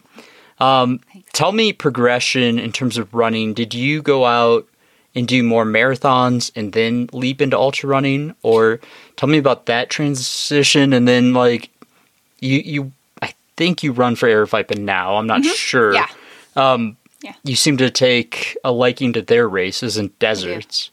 [0.59, 1.01] Um,
[1.33, 3.53] tell me progression in terms of running.
[3.53, 4.67] Did you go out
[5.15, 8.79] and do more marathons and then leap into ultra running, or
[9.17, 10.93] tell me about that transition?
[10.93, 11.69] And then like
[12.39, 12.91] you you
[13.21, 15.17] I think you run for Aravaipa now.
[15.17, 15.93] I'm not sure.
[15.93, 16.07] Yeah.
[16.55, 17.33] Um, Yeah.
[17.43, 20.91] You seem to take a liking to their races and deserts.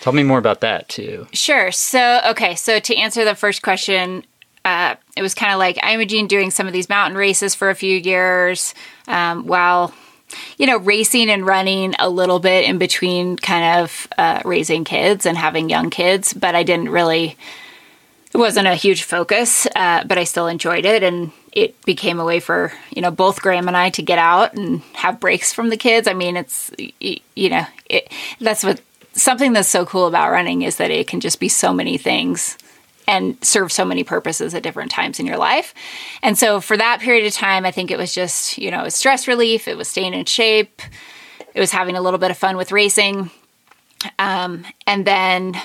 [0.00, 1.26] Tell me more about that too.
[1.32, 1.70] Sure.
[1.72, 2.54] So, okay.
[2.54, 4.24] So, to answer the first question,
[4.64, 7.74] uh, it was kind of like Imogene doing some of these mountain races for a
[7.74, 8.74] few years
[9.08, 9.92] um, while,
[10.58, 15.26] you know, racing and running a little bit in between kind of uh, raising kids
[15.26, 16.32] and having young kids.
[16.32, 17.36] But I didn't really,
[18.32, 21.02] it wasn't a huge focus, uh, but I still enjoyed it.
[21.02, 24.54] And it became a way for, you know, both Graham and I to get out
[24.54, 26.06] and have breaks from the kids.
[26.06, 28.80] I mean, it's, you know, it, that's what
[29.14, 32.56] something that's so cool about running is that it can just be so many things
[33.08, 35.74] and serve so many purposes at different times in your life.
[36.22, 38.84] And so for that period of time, I think it was just, you know, it
[38.84, 40.82] was stress relief, it was staying in shape,
[41.54, 43.30] it was having a little bit of fun with racing.
[44.18, 45.56] Um, and then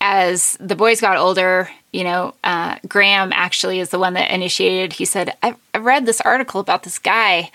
[0.00, 4.94] as the boys got older, you know, uh, Graham actually is the one that initiated.
[4.94, 7.52] He said, I, I read this article about this guy,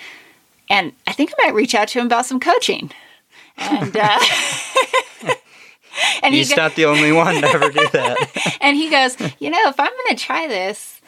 [0.69, 2.91] and I think I might reach out to him about some coaching.
[3.57, 4.19] And uh,
[6.23, 8.57] and he He's go- not the only one to ever do that.
[8.61, 11.01] and he goes, you know, if I'm going to try this,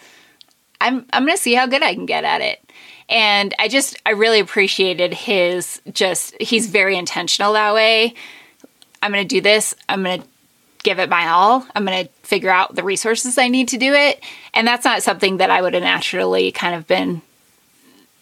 [0.79, 2.59] I'm I'm going to see how good I can get at it.
[3.09, 8.13] And I just I really appreciated his just he's very intentional that way.
[9.01, 9.75] I'm going to do this.
[9.89, 10.27] I'm going to
[10.83, 11.65] give it my all.
[11.75, 14.23] I'm going to figure out the resources I need to do it.
[14.53, 17.21] And that's not something that I would have naturally kind of been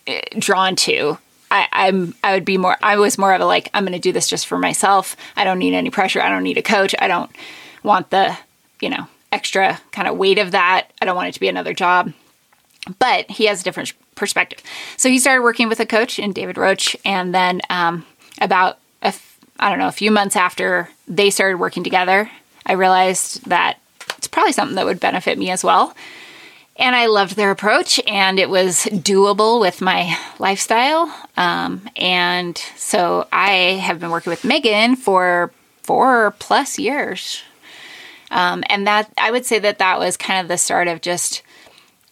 [0.07, 1.17] eh, drawn to.
[1.51, 4.11] I, I'm I would be more I was more of a like I'm gonna do
[4.11, 5.15] this just for myself.
[5.35, 6.21] I don't need any pressure.
[6.21, 6.93] I don't need a coach.
[6.99, 7.31] I don't
[7.83, 8.37] want the,
[8.79, 10.89] you know, extra kind of weight of that.
[11.01, 12.13] I don't want it to be another job.
[12.97, 14.61] But he has a different perspective.
[14.97, 18.05] So he started working with a coach in David Roche, and then um,
[18.41, 18.79] about
[19.59, 22.31] I don't know, a few months after they started working together,
[22.65, 23.77] I realized that
[24.17, 25.93] it's probably something that would benefit me as well.
[26.79, 31.13] And I loved their approach, and it was doable with my lifestyle.
[31.35, 33.51] Um, and so I
[33.83, 35.51] have been working with Megan for
[35.83, 37.43] four plus years.
[38.31, 41.41] Um, and that I would say that that was kind of the start of just.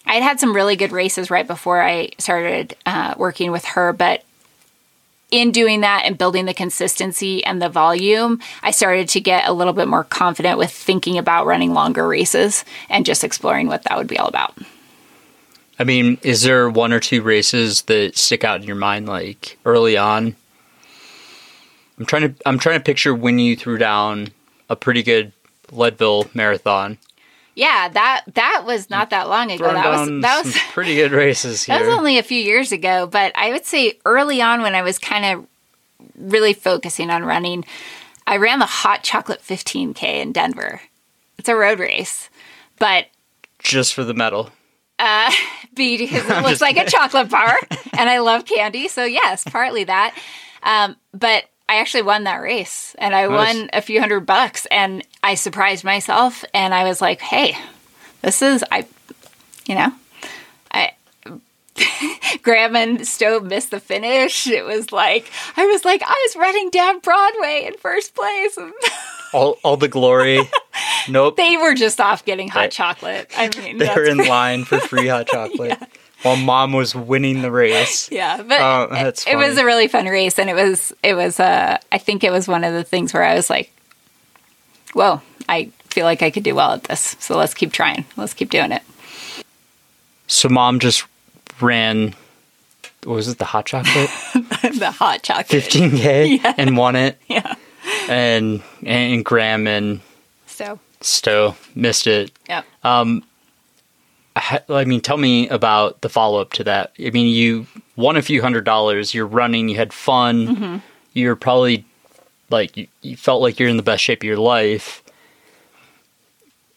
[0.05, 4.23] I'd had some really good races right before I started uh, working with her, but
[5.31, 9.53] in doing that and building the consistency and the volume, I started to get a
[9.53, 13.97] little bit more confident with thinking about running longer races and just exploring what that
[13.97, 14.57] would be all about.
[15.79, 19.57] I mean, is there one or two races that stick out in your mind like
[19.65, 20.35] early on?
[21.99, 24.29] I'm trying to I'm trying to picture when you threw down
[24.69, 25.33] a pretty good
[25.71, 26.97] Leadville marathon.
[27.57, 29.73] Yeah, that that was not that long ago.
[29.73, 31.75] That was that was pretty good races here.
[31.79, 34.83] That was only a few years ago, but I would say early on when I
[34.83, 35.47] was kind of
[36.15, 37.65] really focusing on running,
[38.27, 40.81] I ran the hot chocolate 15k in Denver.
[41.39, 42.29] It's a road race,
[42.77, 43.07] but
[43.57, 44.51] just for the medal.
[44.99, 45.31] Uh,
[45.73, 47.57] because it looks like a chocolate bar,
[47.97, 50.15] and I love candy, so yes, partly that.
[50.61, 53.55] Um, but I actually won that race and I nice.
[53.55, 57.57] won a few hundred bucks and I surprised myself and I was like, "Hey,
[58.21, 58.87] this is I
[59.67, 59.91] you know,
[60.71, 60.93] I
[62.41, 64.47] Graham and Stowe missed the finish.
[64.47, 68.57] It was like I was like I was running down Broadway in first place.
[69.33, 70.41] all all the glory.
[71.09, 71.37] Nope.
[71.37, 73.31] They were just off getting hot chocolate.
[73.35, 75.77] I mean, they were in line for free hot chocolate.
[75.79, 75.85] yeah
[76.27, 78.09] while mom was winning the race.
[78.17, 81.39] Yeah, but uh, it, it, was a really fun race, and it was it was
[81.39, 83.71] uh, I think it was one of the things where I was like,
[84.93, 87.15] "Whoa, I feel like I could do well at this.
[87.19, 88.05] So let's keep trying.
[88.15, 88.81] Let's keep doing it."
[90.25, 91.05] So mom just
[91.61, 92.15] ran.
[93.03, 93.37] What was it?
[93.37, 94.09] The hot chocolate.
[94.33, 95.47] the hot chocolate.
[95.47, 96.53] Fifteen k yeah.
[96.57, 97.19] and won it.
[97.27, 97.55] Yeah.
[98.09, 100.01] And and Graham and
[100.47, 100.79] Stowe.
[101.01, 102.31] Stowe missed it.
[102.49, 102.63] Yeah.
[102.83, 103.23] Um,
[104.69, 106.93] I mean, tell me about the follow up to that.
[106.99, 109.13] I mean, you won a few hundred dollars.
[109.13, 109.69] You're running.
[109.69, 110.47] You had fun.
[110.47, 110.77] Mm-hmm.
[111.13, 111.85] You're probably
[112.49, 115.03] like you, you, felt like you're in the best shape of your life.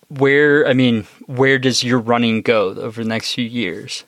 [0.08, 4.04] Where I mean, where does your running go over the next few years?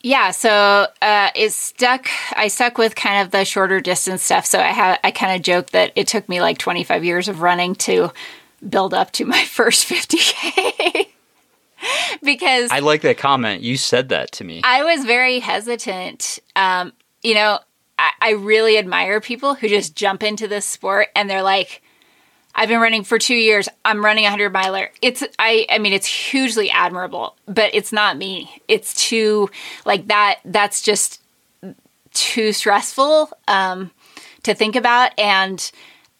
[0.00, 2.08] Yeah, so uh, it stuck.
[2.34, 4.46] I stuck with kind of the shorter distance stuff.
[4.46, 7.40] So I have I kind of joke that it took me like 25 years of
[7.40, 8.12] running to
[8.68, 11.11] build up to my first 50k.
[12.22, 13.62] because I like that comment.
[13.62, 14.60] You said that to me.
[14.64, 16.38] I was very hesitant.
[16.56, 16.92] Um,
[17.22, 17.58] you know,
[17.98, 21.82] I, I really admire people who just jump into this sport and they're like,
[22.54, 23.68] I've been running for two years.
[23.84, 24.90] I'm running a hundred miler.
[25.00, 28.62] It's I I mean it's hugely admirable, but it's not me.
[28.68, 29.48] It's too
[29.86, 30.40] like that.
[30.44, 31.20] That's just
[32.12, 33.90] too stressful um,
[34.42, 35.70] to think about, and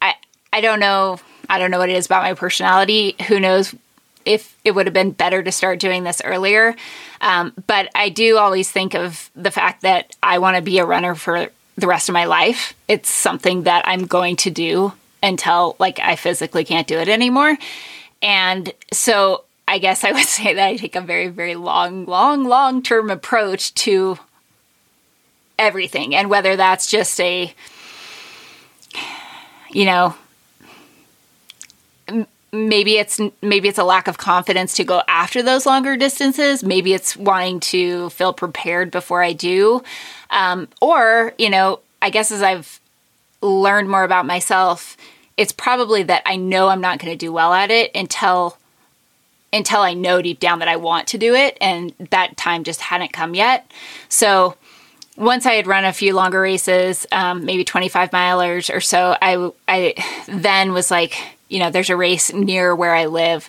[0.01, 0.14] I
[0.53, 1.18] I don't know.
[1.51, 3.14] I don't know what it is about my personality.
[3.29, 3.75] Who knows
[4.24, 6.74] if it would have been better to start doing this earlier.
[7.20, 10.85] Um, but I do always think of the fact that I want to be a
[10.85, 12.74] runner for the rest of my life.
[12.88, 17.56] It's something that I'm going to do until like I physically can't do it anymore.
[18.20, 22.44] And so I guess I would say that I take a very, very long, long,
[22.44, 24.18] long term approach to
[25.58, 26.14] everything.
[26.14, 27.54] And whether that's just a,
[29.70, 30.14] you know,
[32.53, 36.62] maybe it's maybe it's a lack of confidence to go after those longer distances.
[36.62, 39.83] Maybe it's wanting to feel prepared before i do.
[40.31, 42.81] Um, or you know i guess as i've
[43.43, 44.97] learned more about myself
[45.37, 48.57] it's probably that i know i'm not going to do well at it until
[49.53, 52.81] until i know deep down that i want to do it and that time just
[52.81, 53.71] hadn't come yet.
[54.09, 54.57] So
[55.16, 59.51] once I had run a few longer races, um, maybe 25 milers or so, I,
[59.68, 59.94] I
[60.27, 61.16] then was like,
[61.48, 63.48] you know, there's a race near where I live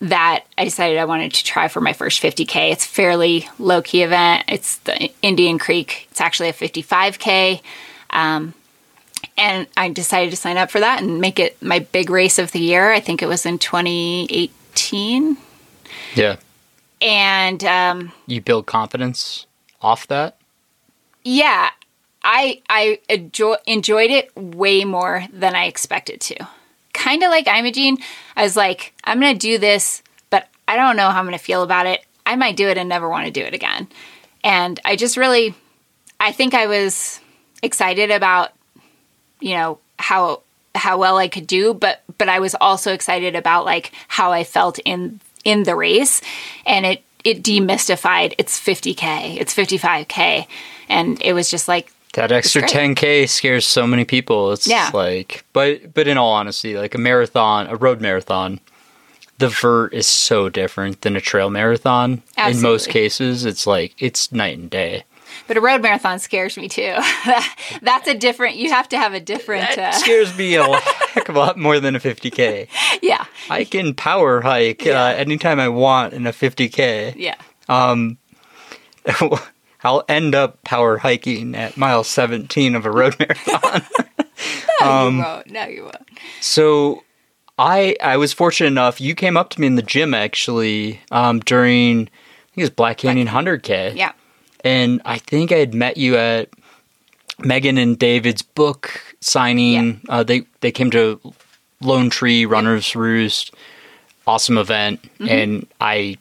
[0.00, 2.70] that I decided I wanted to try for my first 50K.
[2.70, 4.44] It's fairly low key event.
[4.48, 6.06] It's the Indian Creek.
[6.10, 7.62] It's actually a 55K.
[8.10, 8.54] Um,
[9.38, 12.52] and I decided to sign up for that and make it my big race of
[12.52, 12.92] the year.
[12.92, 15.36] I think it was in 2018.
[16.14, 16.36] Yeah.
[17.00, 19.46] And um, you build confidence
[19.80, 20.36] off that?
[21.26, 21.70] Yeah.
[22.22, 26.46] I I enjoy, enjoyed it way more than I expected to
[26.96, 27.98] kind of like Imogene.
[28.34, 31.62] I was like, I'm to do this, but I don't know how I'm to feel
[31.62, 32.04] about it.
[32.24, 33.86] I might do it and never want to do it again.
[34.42, 35.54] And I just really,
[36.18, 37.20] I think I was
[37.62, 38.52] excited about,
[39.40, 40.42] you know, how
[40.74, 44.42] how well I could do, but but I was also excited about like how I
[44.42, 46.20] felt in in the race,
[46.66, 48.34] and it it demystified.
[48.38, 50.46] It's 50k, it's 55k,
[50.88, 54.52] and it was just like That extra 10k scares so many people.
[54.52, 54.90] It's Yeah.
[54.94, 58.60] like, but but in all honesty, like a marathon, a road marathon,
[59.38, 62.22] the vert is so different than a trail marathon.
[62.38, 65.04] In most cases, it's like it's night and day.
[65.48, 66.94] But a road marathon scares me too.
[67.82, 68.56] That's a different.
[68.56, 69.68] You have to have a different.
[69.76, 70.64] That Uh, scares me a
[71.12, 72.68] heck of a lot more than a 50k.
[73.02, 75.02] yeah, I can power hike Yeah.
[75.04, 77.14] uh, anytime I want in a 50k.
[77.16, 77.34] yeah.
[77.68, 78.16] Um,
[79.86, 83.82] I'll end up power hiking at mile 17 of a road marathon.
[84.82, 85.50] No, Um, you won't.
[85.50, 86.08] No, you won't.
[86.42, 87.02] So
[87.58, 89.00] I I was fortunate enough.
[89.00, 92.70] You came up to me in the gym actually um, during I think it was
[92.70, 93.96] Black Canyon 100K.
[93.96, 94.12] Yeah.
[94.64, 96.50] And I think I had met you at
[97.38, 100.02] Megan and David's book signing.
[100.10, 101.18] Uh, they they came to
[101.80, 103.54] Lone Tree Runners Roost.
[104.26, 105.28] Awesome event, Mm-hmm.
[105.28, 106.18] and I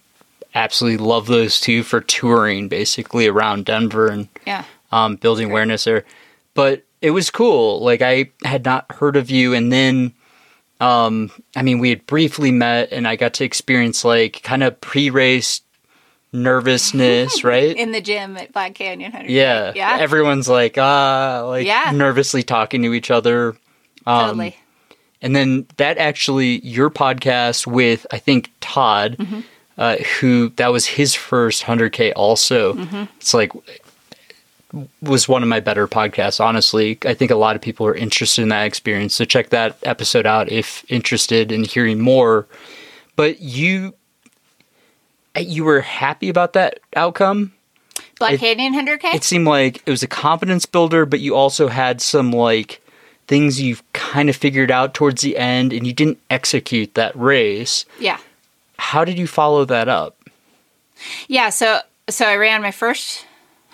[0.56, 4.64] absolutely love those two for touring basically around Denver and Yeah.
[4.92, 6.06] um, building awareness there.
[6.54, 7.82] But it was cool.
[7.84, 10.14] Like I had not heard of you, and then,
[10.80, 14.80] um, I mean, we had briefly met, and I got to experience like kind of
[14.82, 15.62] pre-race
[16.32, 17.76] nervousness, right?
[17.76, 19.30] In the gym at Black Canyon 100.
[19.32, 19.98] yeah, Yeah.
[20.00, 21.92] Everyone's like ah, like Yeah.
[21.94, 23.50] nervously talking to each other.
[24.06, 24.56] Um, totally.
[25.22, 29.40] And then that actually, your podcast with I think Todd, Mm-hmm.
[29.78, 32.14] Uh, who that was his first 100k.
[32.16, 33.04] Also, Mm-hmm.
[33.18, 33.52] it's like
[35.02, 36.44] was one of my better podcasts.
[36.44, 39.16] Honestly, I think a lot of people are interested in that experience.
[39.16, 42.46] So check that episode out if interested in hearing more.
[43.16, 43.94] But you,
[45.40, 47.54] you were happy about that outcome.
[48.20, 49.14] Black Canyon 100K?
[49.16, 52.82] It seemed like it was a confidence builder, but you also had some like
[53.28, 57.86] things you've kind of figured out towards the end, and you didn't execute that race.
[58.00, 58.18] yeah.
[58.78, 60.18] How did you follow that up?
[61.28, 63.26] Yeah, so so I ran my first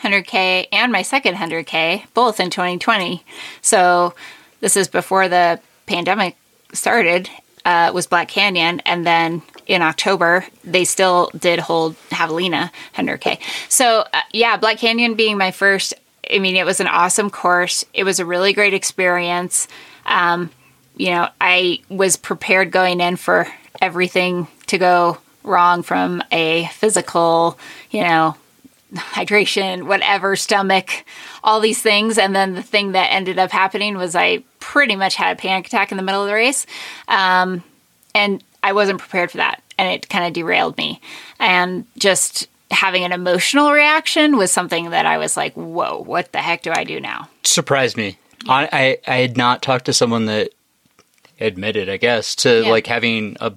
[0.02, 3.24] 100k and my second 100k both in 2020.
[3.62, 4.14] So
[4.60, 6.38] this is before the pandemic
[6.74, 7.30] started.
[7.64, 13.40] Uh, was Black Canyon, and then in October they still did hold Javelina 100k.
[13.70, 15.94] So uh, yeah, Black Canyon being my first.
[16.34, 17.86] I mean, it was an awesome course.
[17.94, 19.68] It was a really great experience.
[20.06, 20.50] Um,
[20.96, 23.48] you know, I was prepared going in for
[23.80, 27.58] everything to go wrong from a physical,
[27.92, 28.36] you know,
[28.94, 31.06] hydration, whatever, stomach,
[31.44, 32.18] all these things.
[32.18, 35.68] And then the thing that ended up happening was I pretty much had a panic
[35.68, 36.66] attack in the middle of the race.
[37.08, 37.64] Um,
[38.14, 39.64] and I wasn't prepared for that.
[39.78, 41.00] And it kind of derailed me.
[41.40, 46.40] And just having an emotional reaction was something that I was like, whoa, what the
[46.40, 47.30] heck do I do now?
[47.44, 48.18] Surprised me.
[48.48, 48.70] I,
[49.08, 50.50] I I had not talked to someone that
[51.40, 52.70] admitted, I guess, to Yeah.
[52.70, 53.54] like having a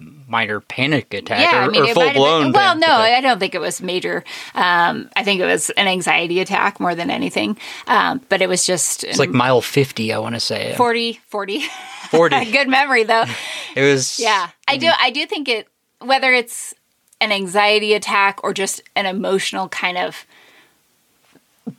[0.00, 2.42] minor panic attack yeah, or, I mean, or full blown.
[2.44, 2.52] been.
[2.52, 3.18] Well, no, attack.
[3.18, 4.24] I don't think it was major.
[4.54, 7.56] Um, I think it was an anxiety attack more than anything.
[7.86, 10.12] Um, but it was just it's like mile fifty.
[10.12, 11.62] I want to say 40, 40.
[12.10, 12.44] forty.
[12.52, 13.24] Good memory though.
[13.76, 14.88] It was Yeah, I do.
[15.00, 15.66] I do think it.
[16.00, 16.74] Whether it's
[17.20, 20.26] an anxiety attack or just an emotional kind of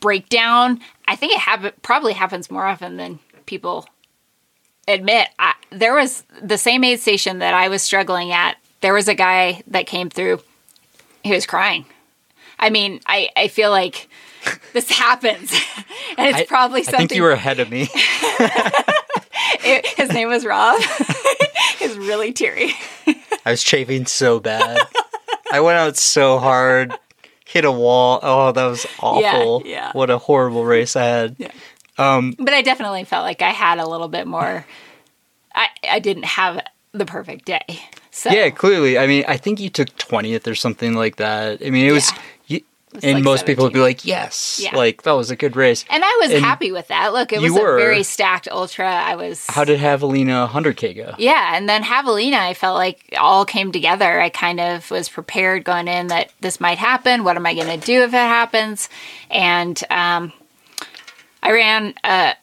[0.02, 3.88] breakdown, I think it happen, probably happens more often than people
[4.88, 5.28] admit.
[5.40, 8.58] I, there was the same aid station that I was struggling at.
[8.82, 10.42] There was a guy that came through.
[11.24, 11.86] He was crying.
[12.60, 14.08] I mean, I, I feel like
[14.74, 15.52] this happens,
[16.18, 17.08] and it's I- probably I something.
[17.08, 17.90] think you were ahead of me.
[19.64, 20.82] it- his name was Rob.
[21.80, 22.72] He's really teary.
[23.46, 24.80] I was chafing so bad.
[25.52, 26.94] I went out so hard,
[27.46, 28.20] hit a wall.
[28.24, 29.62] Oh, that was awful.
[29.66, 29.92] yeah.
[29.94, 31.36] What a horrible race I had.
[31.38, 31.52] Yeah.
[31.98, 34.66] Um, but I definitely felt like I had a little bit more.
[35.54, 36.60] I I didn't have
[36.92, 37.66] the perfect day.
[38.12, 38.98] So yeah, clearly.
[38.98, 41.62] I mean, I think you took 20th or something like that.
[41.66, 42.18] I mean, it was, Yeah.
[42.48, 42.62] you,
[42.94, 44.74] was and like most people would be like, yes, Yeah.
[44.74, 45.84] like that was a good race.
[45.90, 47.12] and I was And happy with that.
[47.12, 48.90] Look, it was a very stacked ultra.
[48.90, 49.46] I was.
[49.50, 51.16] How did Javelina 100K go?
[51.18, 54.22] yeah, and then Javelina, I felt like all came together.
[54.22, 57.26] I kind of was prepared going in that this might happen.
[57.26, 58.88] What am I going to do if it happens?
[59.30, 60.32] And um,
[61.46, 61.94] I ran.
[62.04, 62.34] Uh,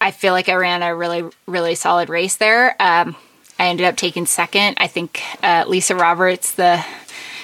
[0.00, 2.80] I feel like I ran a really, really solid race there.
[2.80, 3.16] Um,
[3.58, 4.76] I ended up taking second.
[4.78, 6.84] I think uh, Lisa Roberts, the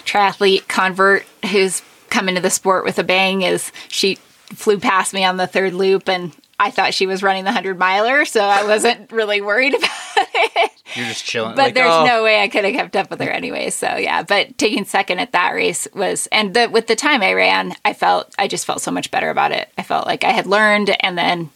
[0.04, 4.14] triathlete convert who's come into the sport with a bang, is she
[4.54, 7.80] flew past me on the third loop, and I thought she was running the hundred
[7.80, 10.71] miler, so I wasn't really worried about it.
[10.94, 11.54] You're just chilling.
[11.54, 13.70] But like, there's oh, no way I could have kept up with her anyway.
[13.70, 17.32] So yeah, but taking second at that race was, and the, with the time I
[17.32, 19.68] ran, I felt I just felt so much better about it.
[19.78, 21.50] I felt like I had learned, and then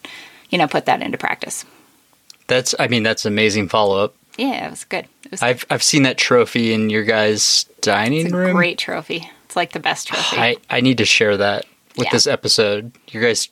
[0.49, 1.65] you know put that into practice.
[2.47, 4.15] That's, I mean, that's amazing follow up.
[4.37, 5.05] Yeah, it was good.
[5.25, 8.55] It was I've I've seen that trophy in your guys' dining it's a room.
[8.55, 9.29] great trophy.
[9.45, 10.37] It's like the best trophy.
[10.37, 11.65] I, I need to share that
[11.97, 12.11] with Yeah.
[12.11, 12.91] this episode.
[13.09, 13.49] Your guys'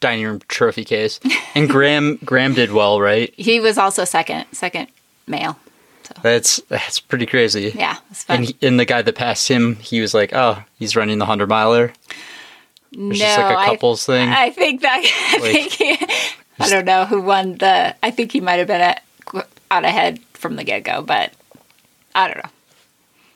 [0.00, 1.20] dining room trophy case.
[1.54, 3.32] And Graham Graham did well, right?
[3.36, 4.88] He was also second, second
[5.26, 5.58] male.
[6.22, 7.72] That's that's pretty crazy.
[7.74, 7.96] Yeah.
[8.28, 11.26] And he- and the guy that passed him, he was like, "Oh, he's running the
[11.26, 11.92] hundred miler."
[12.94, 14.28] no, just like a I- couples thing.
[14.28, 15.00] I think that
[15.34, 16.06] I Like- think he,
[16.60, 17.94] I don't know who won the.
[18.02, 19.02] I think he might have been at,
[19.70, 21.32] out ahead from the get go, but
[22.14, 22.50] I don't know.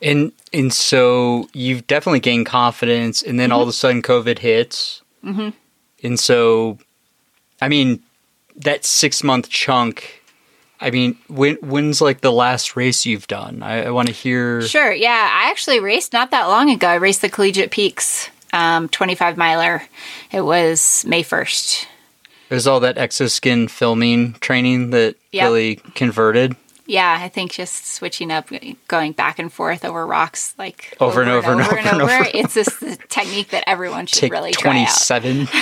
[0.01, 5.01] And and so you've definitely gained confidence, and then all of a sudden COVID hits,
[5.25, 5.53] Mhm.
[6.03, 6.77] and so,
[7.59, 8.03] I mean,
[8.57, 10.16] that six month chunk.
[10.79, 13.63] I mean, when when's like the last race you've done?
[13.63, 14.61] I, I want to hear.
[14.61, 14.91] Sure.
[14.91, 16.87] Yeah, I actually raced not that long ago.
[16.87, 19.83] I raced the Collegiate Peaks um, 25 miler.
[20.31, 21.85] It was May 1st.
[22.49, 25.43] There's all that exoskin filming training that Yep.
[25.43, 26.55] really converted
[26.85, 28.49] Yeah, I think just switching up,
[28.87, 32.25] going back and forth over rocks, like Over and over and over and over.
[32.33, 34.91] It's just the technique that everyone should take really try twenty out.
[34.91, 35.47] seven.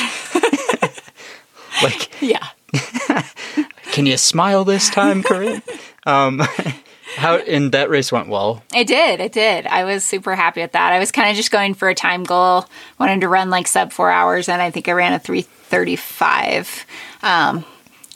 [1.83, 2.47] like, Yeah.
[3.95, 5.61] can you smile this time, Corinne?
[6.05, 6.39] um,
[7.15, 8.61] how and that race went well.
[8.75, 9.21] It did.
[9.21, 9.65] It did.
[9.67, 10.91] I was super happy with that.
[10.91, 12.65] I was kind of just going for a time goal,
[12.99, 15.95] wanted to run like sub four hours, and I think I ran a three thirty
[15.95, 16.85] five.
[17.23, 17.63] Um,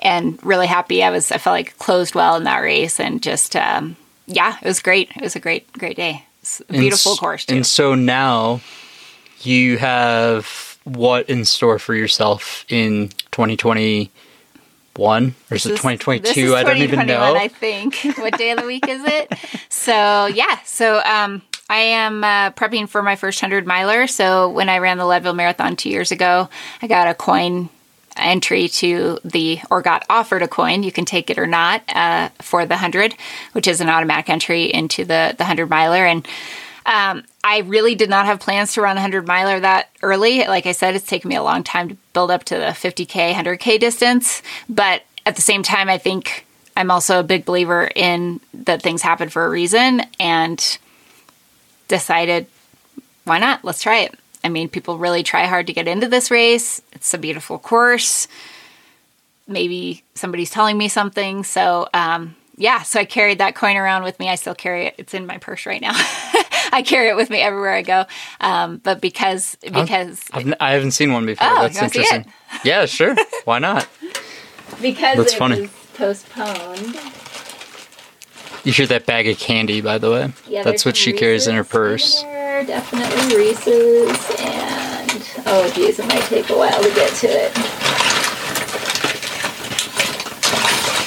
[0.02, 1.02] and really happy.
[1.02, 1.32] I was.
[1.32, 3.96] I felt like closed well in that race, and just um,
[4.28, 5.10] yeah, it was great.
[5.16, 6.26] It was a great, great day.
[6.44, 7.56] A And beautiful course too.
[7.56, 8.60] And so now
[9.44, 13.12] you have what in store for yourself in
[15.00, 16.24] 2021 or is it 2022?
[16.24, 17.36] this is I don't even know.
[17.36, 17.96] I think.
[18.18, 19.34] what day of the week is it?
[19.70, 24.08] So yeah, so um, I am uh, prepping for my first hundred miler.
[24.08, 26.50] So when I ran the Leadville Marathon two years ago,
[26.82, 27.70] I got a coin
[28.18, 32.28] entry to the or got offered a coin you can take it or not uh,
[32.40, 33.16] for the 100
[33.54, 36.28] which is an automatic entry into the the 100 miler and
[36.90, 40.40] um, I really did not have plans to run a 100 miler that early.
[40.40, 43.34] Like I said, it's taken me a long time to build up to the 50K,
[43.34, 44.42] 100K distance.
[44.68, 49.04] But at the same time, I think I'm also a big believer in that things
[49.04, 50.80] happen for a reason and
[51.88, 52.48] decided,
[53.24, 53.64] why not?
[53.64, 54.16] Let's try it.
[54.44, 56.82] I mean, people really try hard to get into this race.
[56.94, 58.28] It's a beautiful course.
[59.48, 61.44] Maybe somebody's telling me something.
[61.44, 64.28] So, um, yeah, so I carried that coin around with me.
[64.28, 64.96] I still carry it.
[64.98, 65.94] It's in my purse right now.
[66.74, 68.06] I carry it with me everywhere I go.
[68.40, 71.48] Um, but because because I've, I haven't seen one before.
[71.50, 72.34] Oh, That's you wanna see interesting.
[72.64, 73.16] Yeah, sure.
[73.46, 73.88] Why not?
[74.82, 75.70] because That's funny.
[75.96, 76.98] postponed.
[78.64, 80.34] You hear that bag of candy, by the way?
[80.48, 82.22] Yeah, That's what she carries in her purse.
[82.24, 84.10] there, definitely Reese's,
[84.40, 87.52] and oh geez, it might take a while to get to it.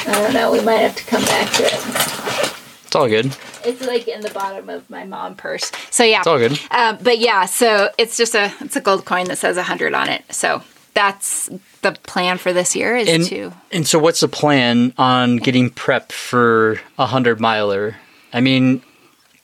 [0.09, 0.51] I don't know.
[0.53, 2.55] We might have to come back to it.
[2.87, 3.37] It's all good.
[3.65, 5.71] It's like in the bottom of my mom purse.
[5.91, 6.59] So yeah, It's all good.
[6.71, 10.09] Um, but yeah, so it's just a it's a gold coin that says hundred on
[10.09, 10.25] it.
[10.31, 10.63] So
[10.95, 11.49] that's
[11.83, 15.71] the plan for this year is And, to and so, what's the plan on getting
[15.71, 17.97] prepped for a hundred miler?
[18.33, 18.83] I mean,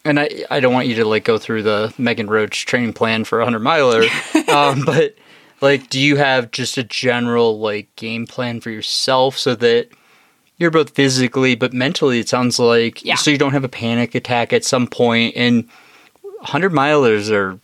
[0.04, 3.24] and I I don't want you to like go through the Megan Roche training plan
[3.24, 4.04] for a hundred miler,
[4.48, 5.14] um, but
[5.60, 9.88] like, do you have just a general like game plan for yourself so that
[10.58, 12.18] you're both physically but mentally?
[12.20, 13.14] It sounds like Yeah.
[13.14, 15.34] so you don't have a panic attack at some point.
[15.36, 15.68] And
[16.42, 17.58] hundred milers are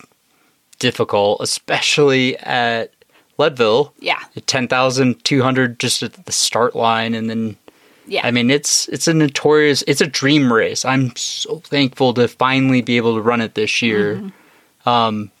[0.79, 2.91] difficult, especially at
[3.37, 7.57] Leadville yeah ten thousand two hundred just at the start line, and then
[8.07, 10.85] yeah I mean it's it's a notorious it's a dream race.
[10.85, 14.15] I'm so thankful to finally be able to run it this year.
[14.15, 14.89] Mm-hmm.
[14.89, 15.31] Um,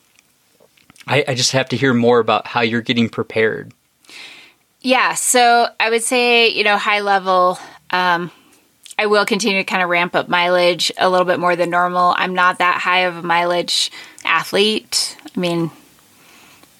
[1.07, 3.71] I, I just have to hear more about how you're getting prepared.
[4.85, 7.57] Yeah, so I would say, you know, high level,
[7.89, 8.29] um,
[8.99, 12.13] I will continue to kind of ramp up mileage a little bit more than normal.
[12.15, 13.91] I'm not that high of a mileage
[14.23, 15.17] athlete.
[15.35, 15.71] I mean,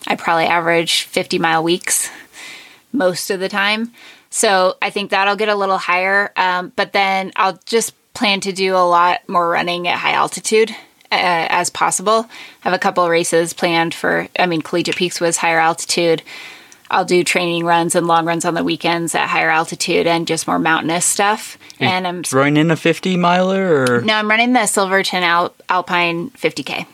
[0.06, 2.12] I probably average 50 mile weeks
[2.94, 3.92] most of the time.
[4.30, 6.32] So I think that'll get a little higher.
[6.36, 10.70] Um, but then I'll just plan to do a lot more running at high altitude
[11.12, 12.30] uh, as possible.
[12.64, 16.22] I have a couple races planned for, I mean, Collegiate Peaks was higher altitude.
[16.90, 20.48] I'll do training runs and long runs on the weekends at higher altitude and just
[20.48, 21.58] more mountainous stuff.
[21.80, 26.30] And I'm Throwing in a fifty miler, or no, I'm running the Silverton Al- Alpine
[26.32, 26.86] 50k.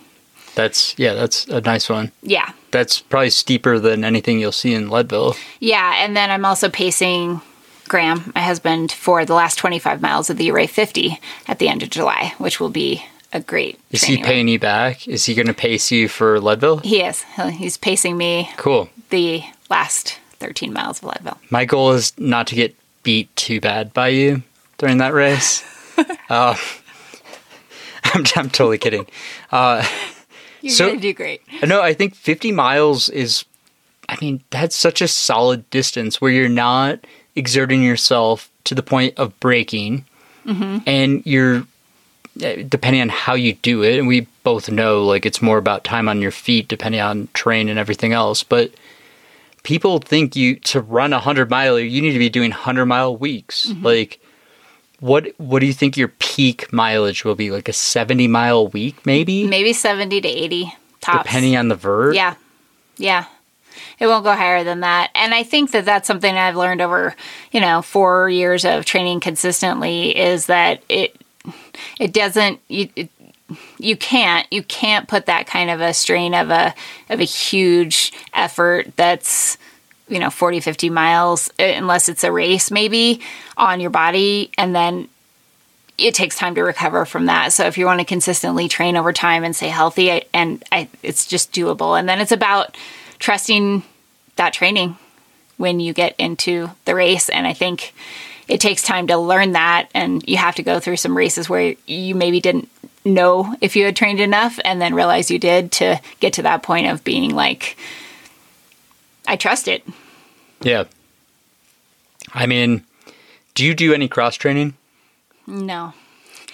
[0.56, 2.12] that's yeah, that's a nice one.
[2.24, 5.36] Yeah, That's probably steeper than anything you'll see in Leadville.
[5.60, 7.42] yeah, and then I'm also pacing
[7.88, 11.84] Graham, my husband, for the last 25 miles of the Ouray 50 at the end
[11.84, 13.80] of July, which will be a great.
[13.92, 14.30] Is he training run.
[14.32, 15.08] paying you back?
[15.08, 16.78] Is he going to pace you for Leadville?
[16.80, 17.24] He is.
[17.52, 18.90] He's pacing me Cool.
[19.10, 21.40] the last 13 miles of Leadville.
[21.50, 24.44] My goal is not to get beat too bad by you
[24.78, 25.64] during that race.
[26.30, 26.56] uh,
[28.04, 29.08] I'm, I'm totally kidding.
[29.52, 29.86] Uh,
[30.62, 31.42] You're So- gonna do great.
[31.66, 33.46] no, I think 50 miles is.
[34.10, 37.00] I mean, that's such a solid distance where you're not
[37.36, 40.06] exerting yourself to the point of breaking,
[40.46, 40.78] Mm-hmm.
[40.88, 41.64] and you're
[42.42, 43.98] eh, depending on how you do it.
[44.00, 47.70] And we both know like it's more about time on your feet, depending on train
[47.70, 48.44] and everything else.
[48.44, 48.72] But
[49.64, 53.16] people think you to run a hundred mile, you need to be doing hundred mile
[53.16, 53.68] weeks.
[53.68, 53.86] Mm-hmm.
[53.86, 54.20] Like,
[55.00, 57.52] what what do you think your peak mileage will be?
[57.52, 61.24] Like a seventy mile week, maybe, Maybe 70 to 80 tops.
[61.24, 62.16] depending on the vert.
[62.16, 62.36] Yeah.
[62.98, 63.26] Yeah.
[64.00, 65.12] It won't go higher than that.
[65.16, 67.16] And I think that that's something I've learned over,
[67.52, 71.16] you know, 4 years of training consistently is that it
[72.00, 73.10] it doesn't you it,
[73.78, 76.74] you can't you can't put that kind of a strain of a
[77.10, 79.58] of a huge effort that's
[80.08, 83.22] you know 40 50 miles uh, unless it's a race maybe
[83.58, 85.08] on your body and then
[85.98, 87.54] it takes time to recover from that.
[87.54, 90.88] So if you want to consistently train over time and stay healthy, I, and I,
[91.04, 91.98] it's just doable.
[91.98, 92.76] And then it's about
[93.20, 93.84] trusting
[94.36, 94.98] that training
[95.58, 97.30] when you get into the race.
[97.30, 97.94] And I think
[98.48, 101.76] it takes time to learn that, and you have to go through some races where
[101.86, 102.70] you maybe didn't
[103.06, 106.64] know if you had trained enough, and then realize you did to get to that
[106.64, 107.78] point of being like,
[109.28, 109.84] I trust it.
[110.62, 110.84] Yeah.
[112.34, 112.84] I mean,
[113.56, 114.76] do you do any cross training?
[115.48, 115.94] No.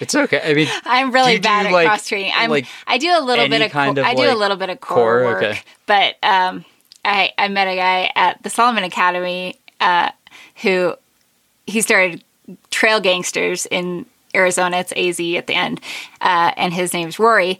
[0.00, 0.40] It's okay.
[0.44, 2.32] I mean, I'm really bad at like- cross training.
[2.34, 4.56] I'm like I do a little bit of, kind co- of, I do a little
[4.56, 5.24] bit of core, core?
[5.24, 5.60] work, Okay.
[5.86, 6.64] but um,
[7.04, 10.10] I I met a guy at the Salomon Academy uh,
[10.62, 10.94] who
[11.66, 12.22] he started
[12.70, 14.78] Trail Gangsters in Arizona.
[14.78, 15.80] It's AZ at the end,
[16.20, 17.58] uh, and his name's Rory.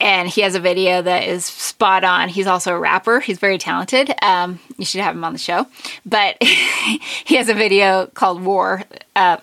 [0.00, 2.28] And he has a video that is spot on.
[2.28, 3.20] He's also a rapper.
[3.20, 4.12] He's very talented.
[4.22, 5.66] Um, you should have him on the show.
[6.04, 8.82] But he has a video called War,
[9.14, 9.36] uh,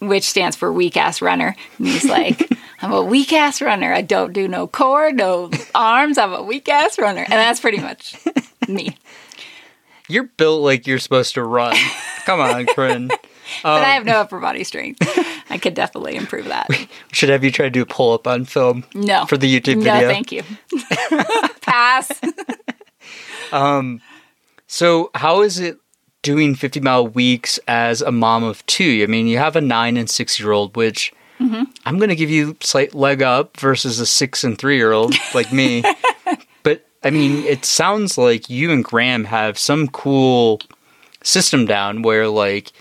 [0.00, 1.54] which stands for weak ass runner.
[1.78, 2.50] And he's like,
[2.82, 3.92] I'm a weak ass runner.
[3.92, 6.16] I don't do no core, no arms.
[6.16, 7.20] I'm a weak ass runner.
[7.22, 8.16] And that's pretty much
[8.68, 8.96] me.
[10.08, 11.76] you're built like you're supposed to run.
[12.24, 13.08] Come on, Corinne.
[13.08, 15.06] but I have no upper body strength.
[15.50, 16.68] I could definitely improve that.
[16.68, 19.26] We Should have you try to do a pull up on film No.
[19.26, 20.00] for the YouTube video.
[20.00, 20.42] No, thank you.
[21.60, 22.10] Pass.
[23.52, 24.00] um,
[24.66, 25.78] So, how is it
[26.22, 29.00] doing 50 mile weeks as a mom of two?
[29.02, 31.62] I mean, you have a nine and six year old, which Mm-hmm.
[31.86, 35.14] I'm going to give you slight leg up versus a six and three year old
[35.34, 35.82] like me.
[36.62, 40.60] but I mean, it sounds like you and Graham have some cool
[41.24, 42.72] system down where like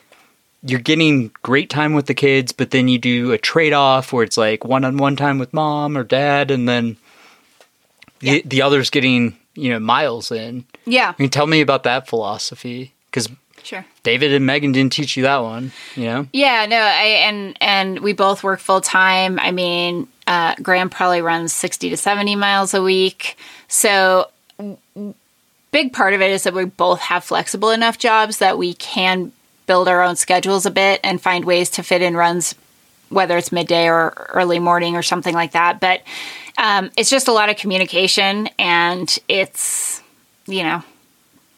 [0.64, 4.24] you're getting great time with the kids, but then you do a trade off where
[4.24, 6.98] it's like one on one time with mom or dad, and then
[8.20, 10.66] the, the other's getting you know miles in.
[10.86, 13.30] Yeah, I mean, tell me about that philosophy because
[13.64, 13.86] sure.
[14.04, 15.72] David and Megan didn't teach you that one.
[15.96, 19.40] You know, Yeah, no, I and and we both work full time.
[19.40, 23.38] I mean, uh, Graham probably runs sixty to seventy miles a week.
[23.70, 24.30] So,
[25.72, 29.32] big part of it is that we both have flexible enough jobs that we can
[29.70, 32.56] build our own schedules a bit and find ways to fit in runs,
[33.10, 35.80] whether it's midday or early morning or something like that.
[35.80, 36.02] But
[36.58, 40.02] um, it's just a lot of communication, and it's
[40.48, 40.84] you know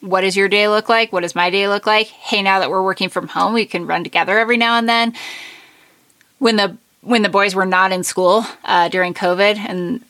[0.02, 1.10] what does your day look like?
[1.10, 2.08] What does my day look like?
[2.08, 5.14] Hey, now that we're working from home, we can run together every now and then.
[6.38, 10.04] When the when the boys were not in school uh, during COVID and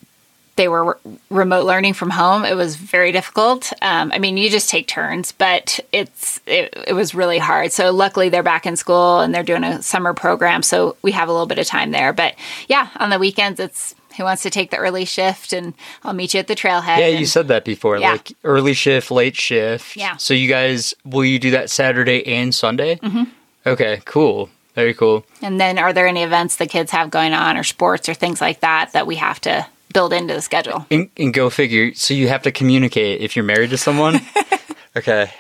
[0.57, 3.73] they were re- remote learning from home, it was very difficult.
[3.81, 7.73] Um, I mean, you just take turns, but it's it, it was really hard.
[7.73, 11.29] So luckily, they're back in school and they're doing a summer program, so we have
[11.29, 12.13] a little bit of time there.
[12.13, 12.35] But
[12.69, 15.73] yeah, on the weekends, it's who wants to take the early shift, and
[16.05, 16.99] I'll meet you at the trailhead.
[16.99, 18.13] yeah, you said that before, Yeah.
[18.13, 19.97] like early shift, late shift.
[19.97, 20.17] Yeah.
[20.19, 22.97] So you guys, will you do that Saturday and Sunday?
[22.97, 23.23] Mm-hmm.
[23.65, 25.25] Okay, cool, very cool.
[25.41, 28.41] And then, are there any events the kids have going on, or sports, or things
[28.43, 30.87] like that that we have to build into the schedule?
[30.91, 31.95] And, and go figure.
[31.95, 34.21] So you have to communicate if you're married to someone.
[34.97, 35.31] okay.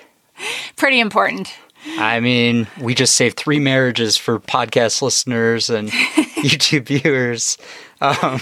[0.77, 1.53] Pretty important.
[1.99, 5.91] I mean, we just saved three marriages for podcast listeners and
[6.43, 7.59] YouTube viewers.
[8.01, 8.41] Um,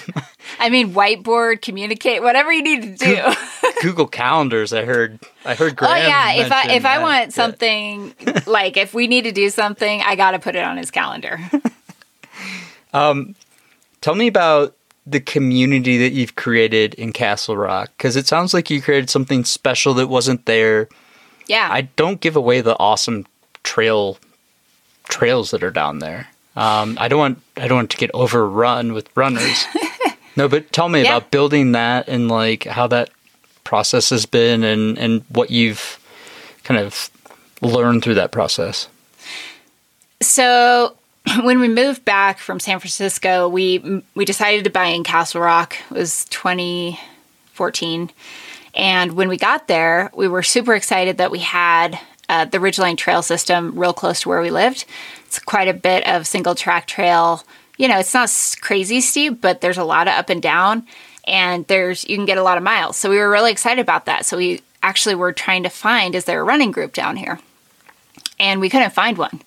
[0.59, 3.71] I mean, whiteboard, communicate, whatever you need to do.
[3.83, 4.73] Google calendars.
[4.73, 5.21] I heard.
[5.45, 5.79] I heard.
[5.81, 7.03] oh yeah, if I if I that.
[7.03, 7.29] want Yeah.
[7.29, 8.15] something
[8.47, 11.39] like if we need to do something, I got to put it on his calendar.
[12.93, 13.35] um,
[14.01, 14.75] Tell me about
[15.07, 19.45] the community that you've created in Castle Rock because it sounds like you created something
[19.45, 20.89] special that wasn't there.
[21.47, 23.27] Yeah, I don't give away the awesome
[23.65, 24.19] trail
[25.09, 26.29] trails that are down there.
[26.57, 29.65] Um, I don't want I don't want to get overrun with runners.
[30.37, 31.17] no, but tell me Yeah.
[31.17, 33.11] about building that and like how that
[33.65, 35.99] process has been and and what you've
[36.63, 37.11] kind of
[37.63, 38.89] learned through that process.
[40.23, 40.97] So
[41.43, 45.77] when we moved back from San Francisco, we we decided to buy in Castle Rock.
[45.91, 48.11] It was 2014,
[48.75, 52.97] And when we got there, we were super excited that we had uh, the Ridgeline
[52.97, 54.85] Trail system real close to where we lived.
[55.27, 57.45] It's quite a bit of single track trail.
[57.77, 60.87] You know, it's not crazy steep, but there's a lot of up and down,
[61.27, 62.97] and there's you can get a lot of miles.
[62.97, 64.27] So we were really excited about that.
[64.27, 67.39] So we actually were trying to find is there a running group down here,
[68.39, 69.41] and we couldn't find one.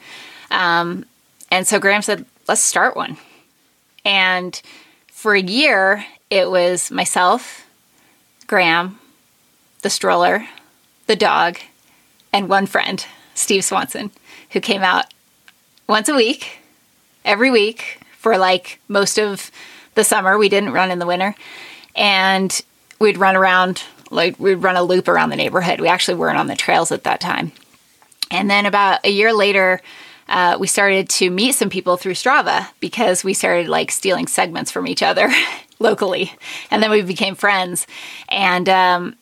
[0.51, 1.05] Um,
[1.53, 3.17] and so Graham said, let's start one.
[4.03, 4.59] And
[5.07, 7.67] for a year, it was myself,
[8.47, 8.97] Graham,
[9.83, 10.47] the stroller,
[11.05, 11.59] the dog,
[12.33, 14.09] and one friend, Steve Swanson,
[14.49, 15.05] who came out
[15.87, 16.57] once a week,
[17.23, 19.51] every week for like most of
[19.93, 20.39] the summer.
[20.39, 21.35] We didn't run in the winter.
[21.95, 22.59] And
[22.97, 25.79] we'd run around, like, we'd run a loop around the neighborhood.
[25.79, 27.51] We actually weren't on the trails at that time.
[28.31, 29.81] And then about a year later,
[30.29, 34.71] uh, we started to meet some people through Strava because we started like stealing segments
[34.71, 35.29] from each other
[35.79, 36.31] locally.
[36.71, 37.87] And then we became friends.
[38.29, 39.15] And um,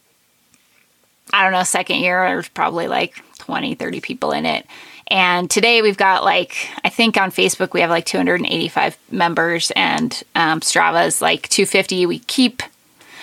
[1.33, 4.65] I don't know, second year, there's probably like 20, 30 people in it.
[5.07, 10.23] And today we've got like, I think on Facebook we have like 285 members and
[10.35, 12.05] um, Strava's like 250.
[12.05, 12.63] We keep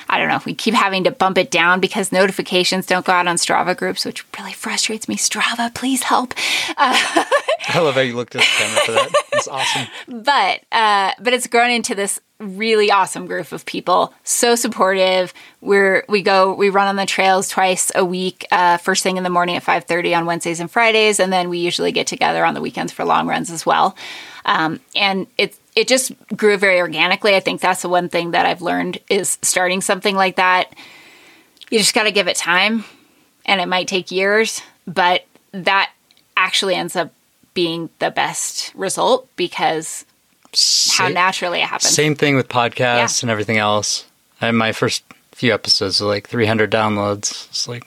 [0.08, 3.12] I don't know, if we keep having to bump it down because notifications don't go
[3.12, 5.16] out on Strava groups, which really frustrates me.
[5.16, 6.34] Strava, please help.
[6.70, 6.96] Uh,
[7.68, 9.10] I love how you looked at the camera for that.
[9.34, 9.86] It's awesome.
[10.24, 14.14] but uh, but it's grown into this really awesome group of people.
[14.24, 15.34] So supportive.
[15.60, 18.46] We're we go we run on the trails twice a week.
[18.50, 21.48] Uh, first thing in the morning at five thirty on Wednesdays and Fridays, and then
[21.48, 23.96] we usually get together on the weekends for long runs as well.
[24.48, 27.36] Um, and it's it just grew very organically.
[27.36, 30.72] I think that's the one thing that I've learned is starting something like that.
[31.70, 32.84] You just got to give it time,
[33.44, 35.90] and it might take years, but that
[36.36, 37.12] actually ends up
[37.52, 40.06] being the best result because
[40.96, 41.90] how naturally it happens.
[41.94, 43.24] Same thing with podcasts Yeah.
[43.26, 44.06] and everything else.
[44.40, 47.48] And my first few episodes are like 300 downloads.
[47.50, 47.84] It's like,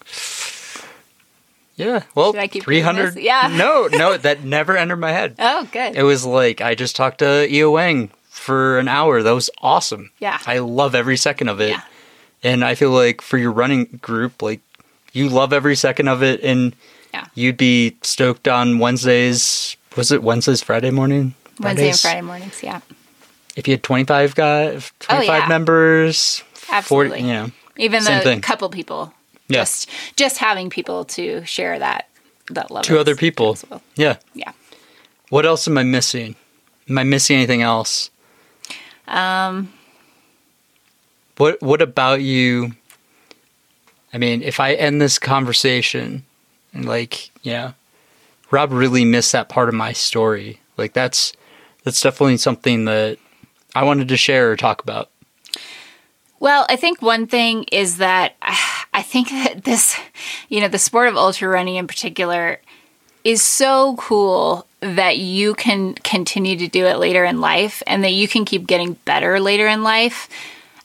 [1.81, 3.13] yeah, well, Should I keep 300.
[3.15, 3.23] this?
[3.23, 3.49] Yeah.
[3.55, 5.35] No, no, that never entered my head.
[5.39, 5.95] Oh, good.
[5.95, 9.21] It was like I just talked to Yiou Wang for an hour.
[9.23, 10.11] That was awesome.
[10.19, 10.39] Yeah.
[10.45, 11.69] I love every second of it.
[11.71, 11.81] Yeah.
[12.43, 14.61] And I feel like for your running group, like
[15.13, 16.73] you love every second of it and
[17.13, 17.25] Yeah.
[17.35, 19.75] you'd be stoked on Wednesdays.
[19.97, 21.35] Was it Wednesdays, Friday morning?
[21.59, 22.63] Wednesday and Friday mornings.
[22.63, 22.79] Yeah,
[23.55, 25.47] If you had 25 guys, 25 Oh, yeah.
[25.47, 27.19] members, absolutely.
[27.19, 27.51] 40, you know.
[27.77, 29.13] Even a couple people,
[29.51, 29.59] Yeah.
[29.61, 32.07] just just having people to share that
[32.51, 32.83] that love.
[32.83, 33.57] Two is other people.
[33.69, 33.81] well.
[33.95, 34.17] Yeah.
[34.33, 34.51] Yeah.
[35.29, 36.35] What else am I missing?
[36.89, 38.09] Am I missing anything else?
[39.07, 39.71] Um.
[41.37, 42.73] What What about you?
[44.13, 46.25] I mean, if I end this conversation
[46.73, 47.73] and like, yeah,
[48.51, 50.59] Rob really missed that part of my story.
[50.77, 51.33] Like that's
[51.83, 53.17] that's definitely something that
[53.73, 55.09] I wanted to share or talk about.
[56.39, 58.35] Well, I think one thing is that
[58.93, 59.97] I think that this,
[60.49, 62.59] you know, the sport of ultra running in particular
[63.23, 68.13] is so cool that you can continue to do it later in life and that
[68.13, 70.27] you can keep getting better later in life.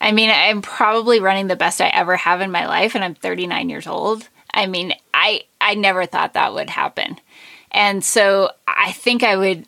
[0.00, 3.14] I mean, I'm probably running the best I ever have in my life and I'm
[3.14, 4.28] 39 years old.
[4.52, 7.18] I mean, I I never thought that would happen.
[7.70, 9.66] And so I think I would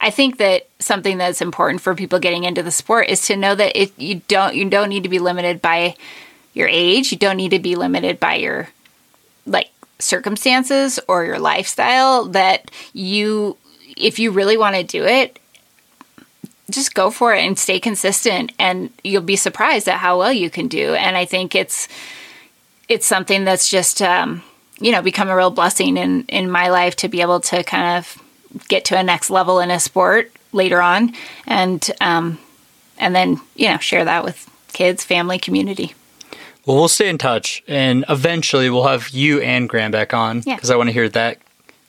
[0.00, 3.54] I think that something that's important for people getting into the sport is to know
[3.54, 5.96] that it you don't you don't need to be limited by
[6.54, 7.12] your age.
[7.12, 8.68] You don't need to be limited by your
[9.46, 13.56] like circumstances or your lifestyle that you
[13.96, 15.38] if you really want to do it
[16.70, 20.50] just go for it and stay consistent and you'll be surprised at how well you
[20.50, 21.88] can do and i think it's
[22.88, 24.42] it's something that's just um,
[24.80, 27.98] you know become a real blessing in in my life to be able to kind
[27.98, 28.20] of
[28.68, 31.12] get to a next level in a sport later on
[31.46, 32.38] and um,
[32.98, 35.94] and then you know share that with kids family community
[36.66, 40.54] Well, we'll stay in touch, and eventually we'll have you and Graham back on Yeah.
[40.54, 41.38] because I want to hear that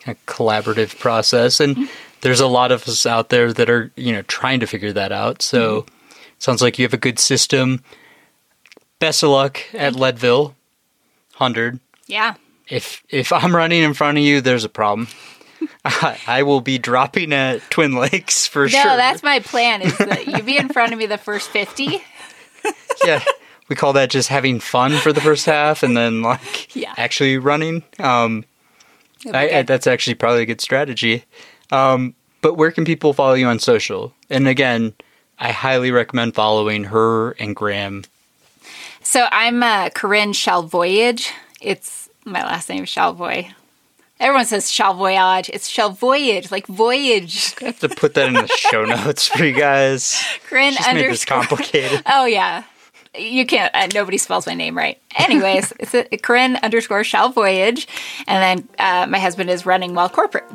[0.02, 1.60] kind of collaborative process.
[1.60, 1.86] And mm-hmm.
[2.22, 5.12] there's a lot of us out there that are, you know, trying to figure that
[5.12, 5.42] out.
[5.42, 6.20] So mm-hmm.
[6.40, 7.84] sounds like you have a good system.
[9.00, 10.56] Best of luck at Leadville,
[11.34, 11.80] hundred.
[12.08, 12.36] yeah
[12.70, 15.08] If if I'm running in front of you, there's a problem.
[15.86, 18.86] I, I will be dropping at Twin Lakes for no sure.
[18.86, 22.04] No, that's my plan is that you be in front of me the first 50
[23.06, 23.24] yeah.
[23.68, 26.94] We call that just having fun for the first half, and then like Yeah.
[26.98, 27.84] actually running.
[28.00, 28.46] Um,
[29.34, 31.24] I, I, that's actually probably a good strategy.
[31.72, 34.14] Um, but where can people follow you on social?
[34.30, 34.94] And again,
[35.40, 38.04] I highly recommend following her and Graham.
[39.02, 41.32] So I'm uh, Corinne Chalvoyage.
[41.60, 43.52] It's my last name is Shalvoy.
[44.20, 45.50] Everyone says Chalvoyage.
[45.52, 47.54] It's Chalvoyage, like voyage.
[47.62, 50.24] I have to put that in the show notes for you guys.
[50.48, 52.02] Corinne Just made this complicated.
[52.08, 52.64] Oh yeah,
[53.18, 53.74] you can't.
[53.74, 55.02] Uh, nobody spells my name right.
[55.16, 57.88] Anyways, it's a, Corinne underscore Shall Voyage,
[58.28, 60.46] and then uh, my husband is running while corporate.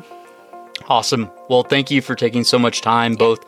[0.87, 1.29] Awesome.
[1.49, 3.45] Well, thank you for taking so much time, both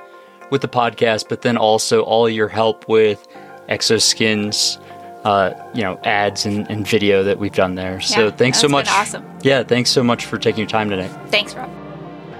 [0.49, 3.25] with the podcast, but then also all your help with
[3.67, 4.77] Exoskins,
[5.23, 7.99] uh, you know, ads and, and, video that we've done there.
[8.01, 8.87] So yeah, thanks so much.
[8.89, 9.25] awesome.
[9.41, 11.09] Yeah, thanks so much for taking your time today.
[11.27, 11.69] Thanks, Rob.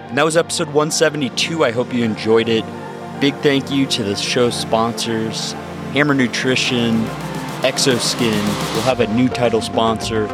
[0.09, 1.63] And that was episode 172.
[1.63, 2.63] I hope you enjoyed it.
[3.19, 5.55] Big thank you to the show sponsors
[5.93, 7.05] Hammer Nutrition,
[7.61, 8.31] Exoskin.
[8.73, 10.25] We'll have a new title sponsor.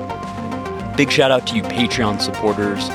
[0.95, 2.88] Big shout out to you, Patreon supporters.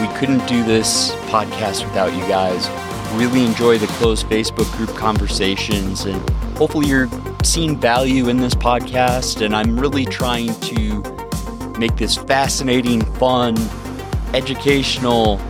[0.00, 2.68] We couldn't do this podcast without you guys.
[3.14, 7.08] Really enjoy the closed Facebook group conversations, and hopefully, you're
[7.44, 9.40] seeing value in this podcast.
[9.40, 13.56] And I'm really trying to make this fascinating, fun,
[14.34, 15.40] educational,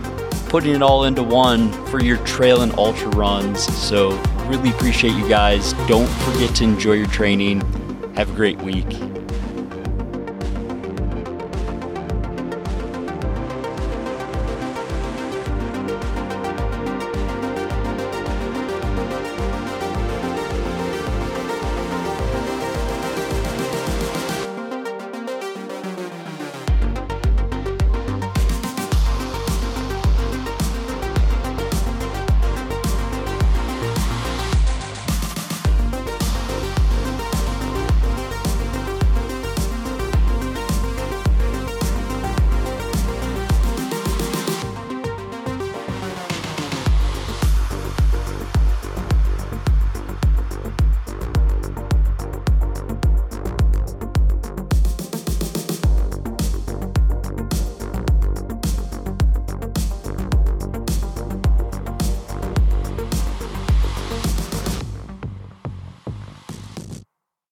[0.49, 3.63] putting it all into one for your trail and ultra runs.
[3.63, 4.11] So,
[4.47, 5.73] really appreciate you guys.
[5.87, 7.61] Don't forget to enjoy your training.
[8.15, 9.10] Have a great week.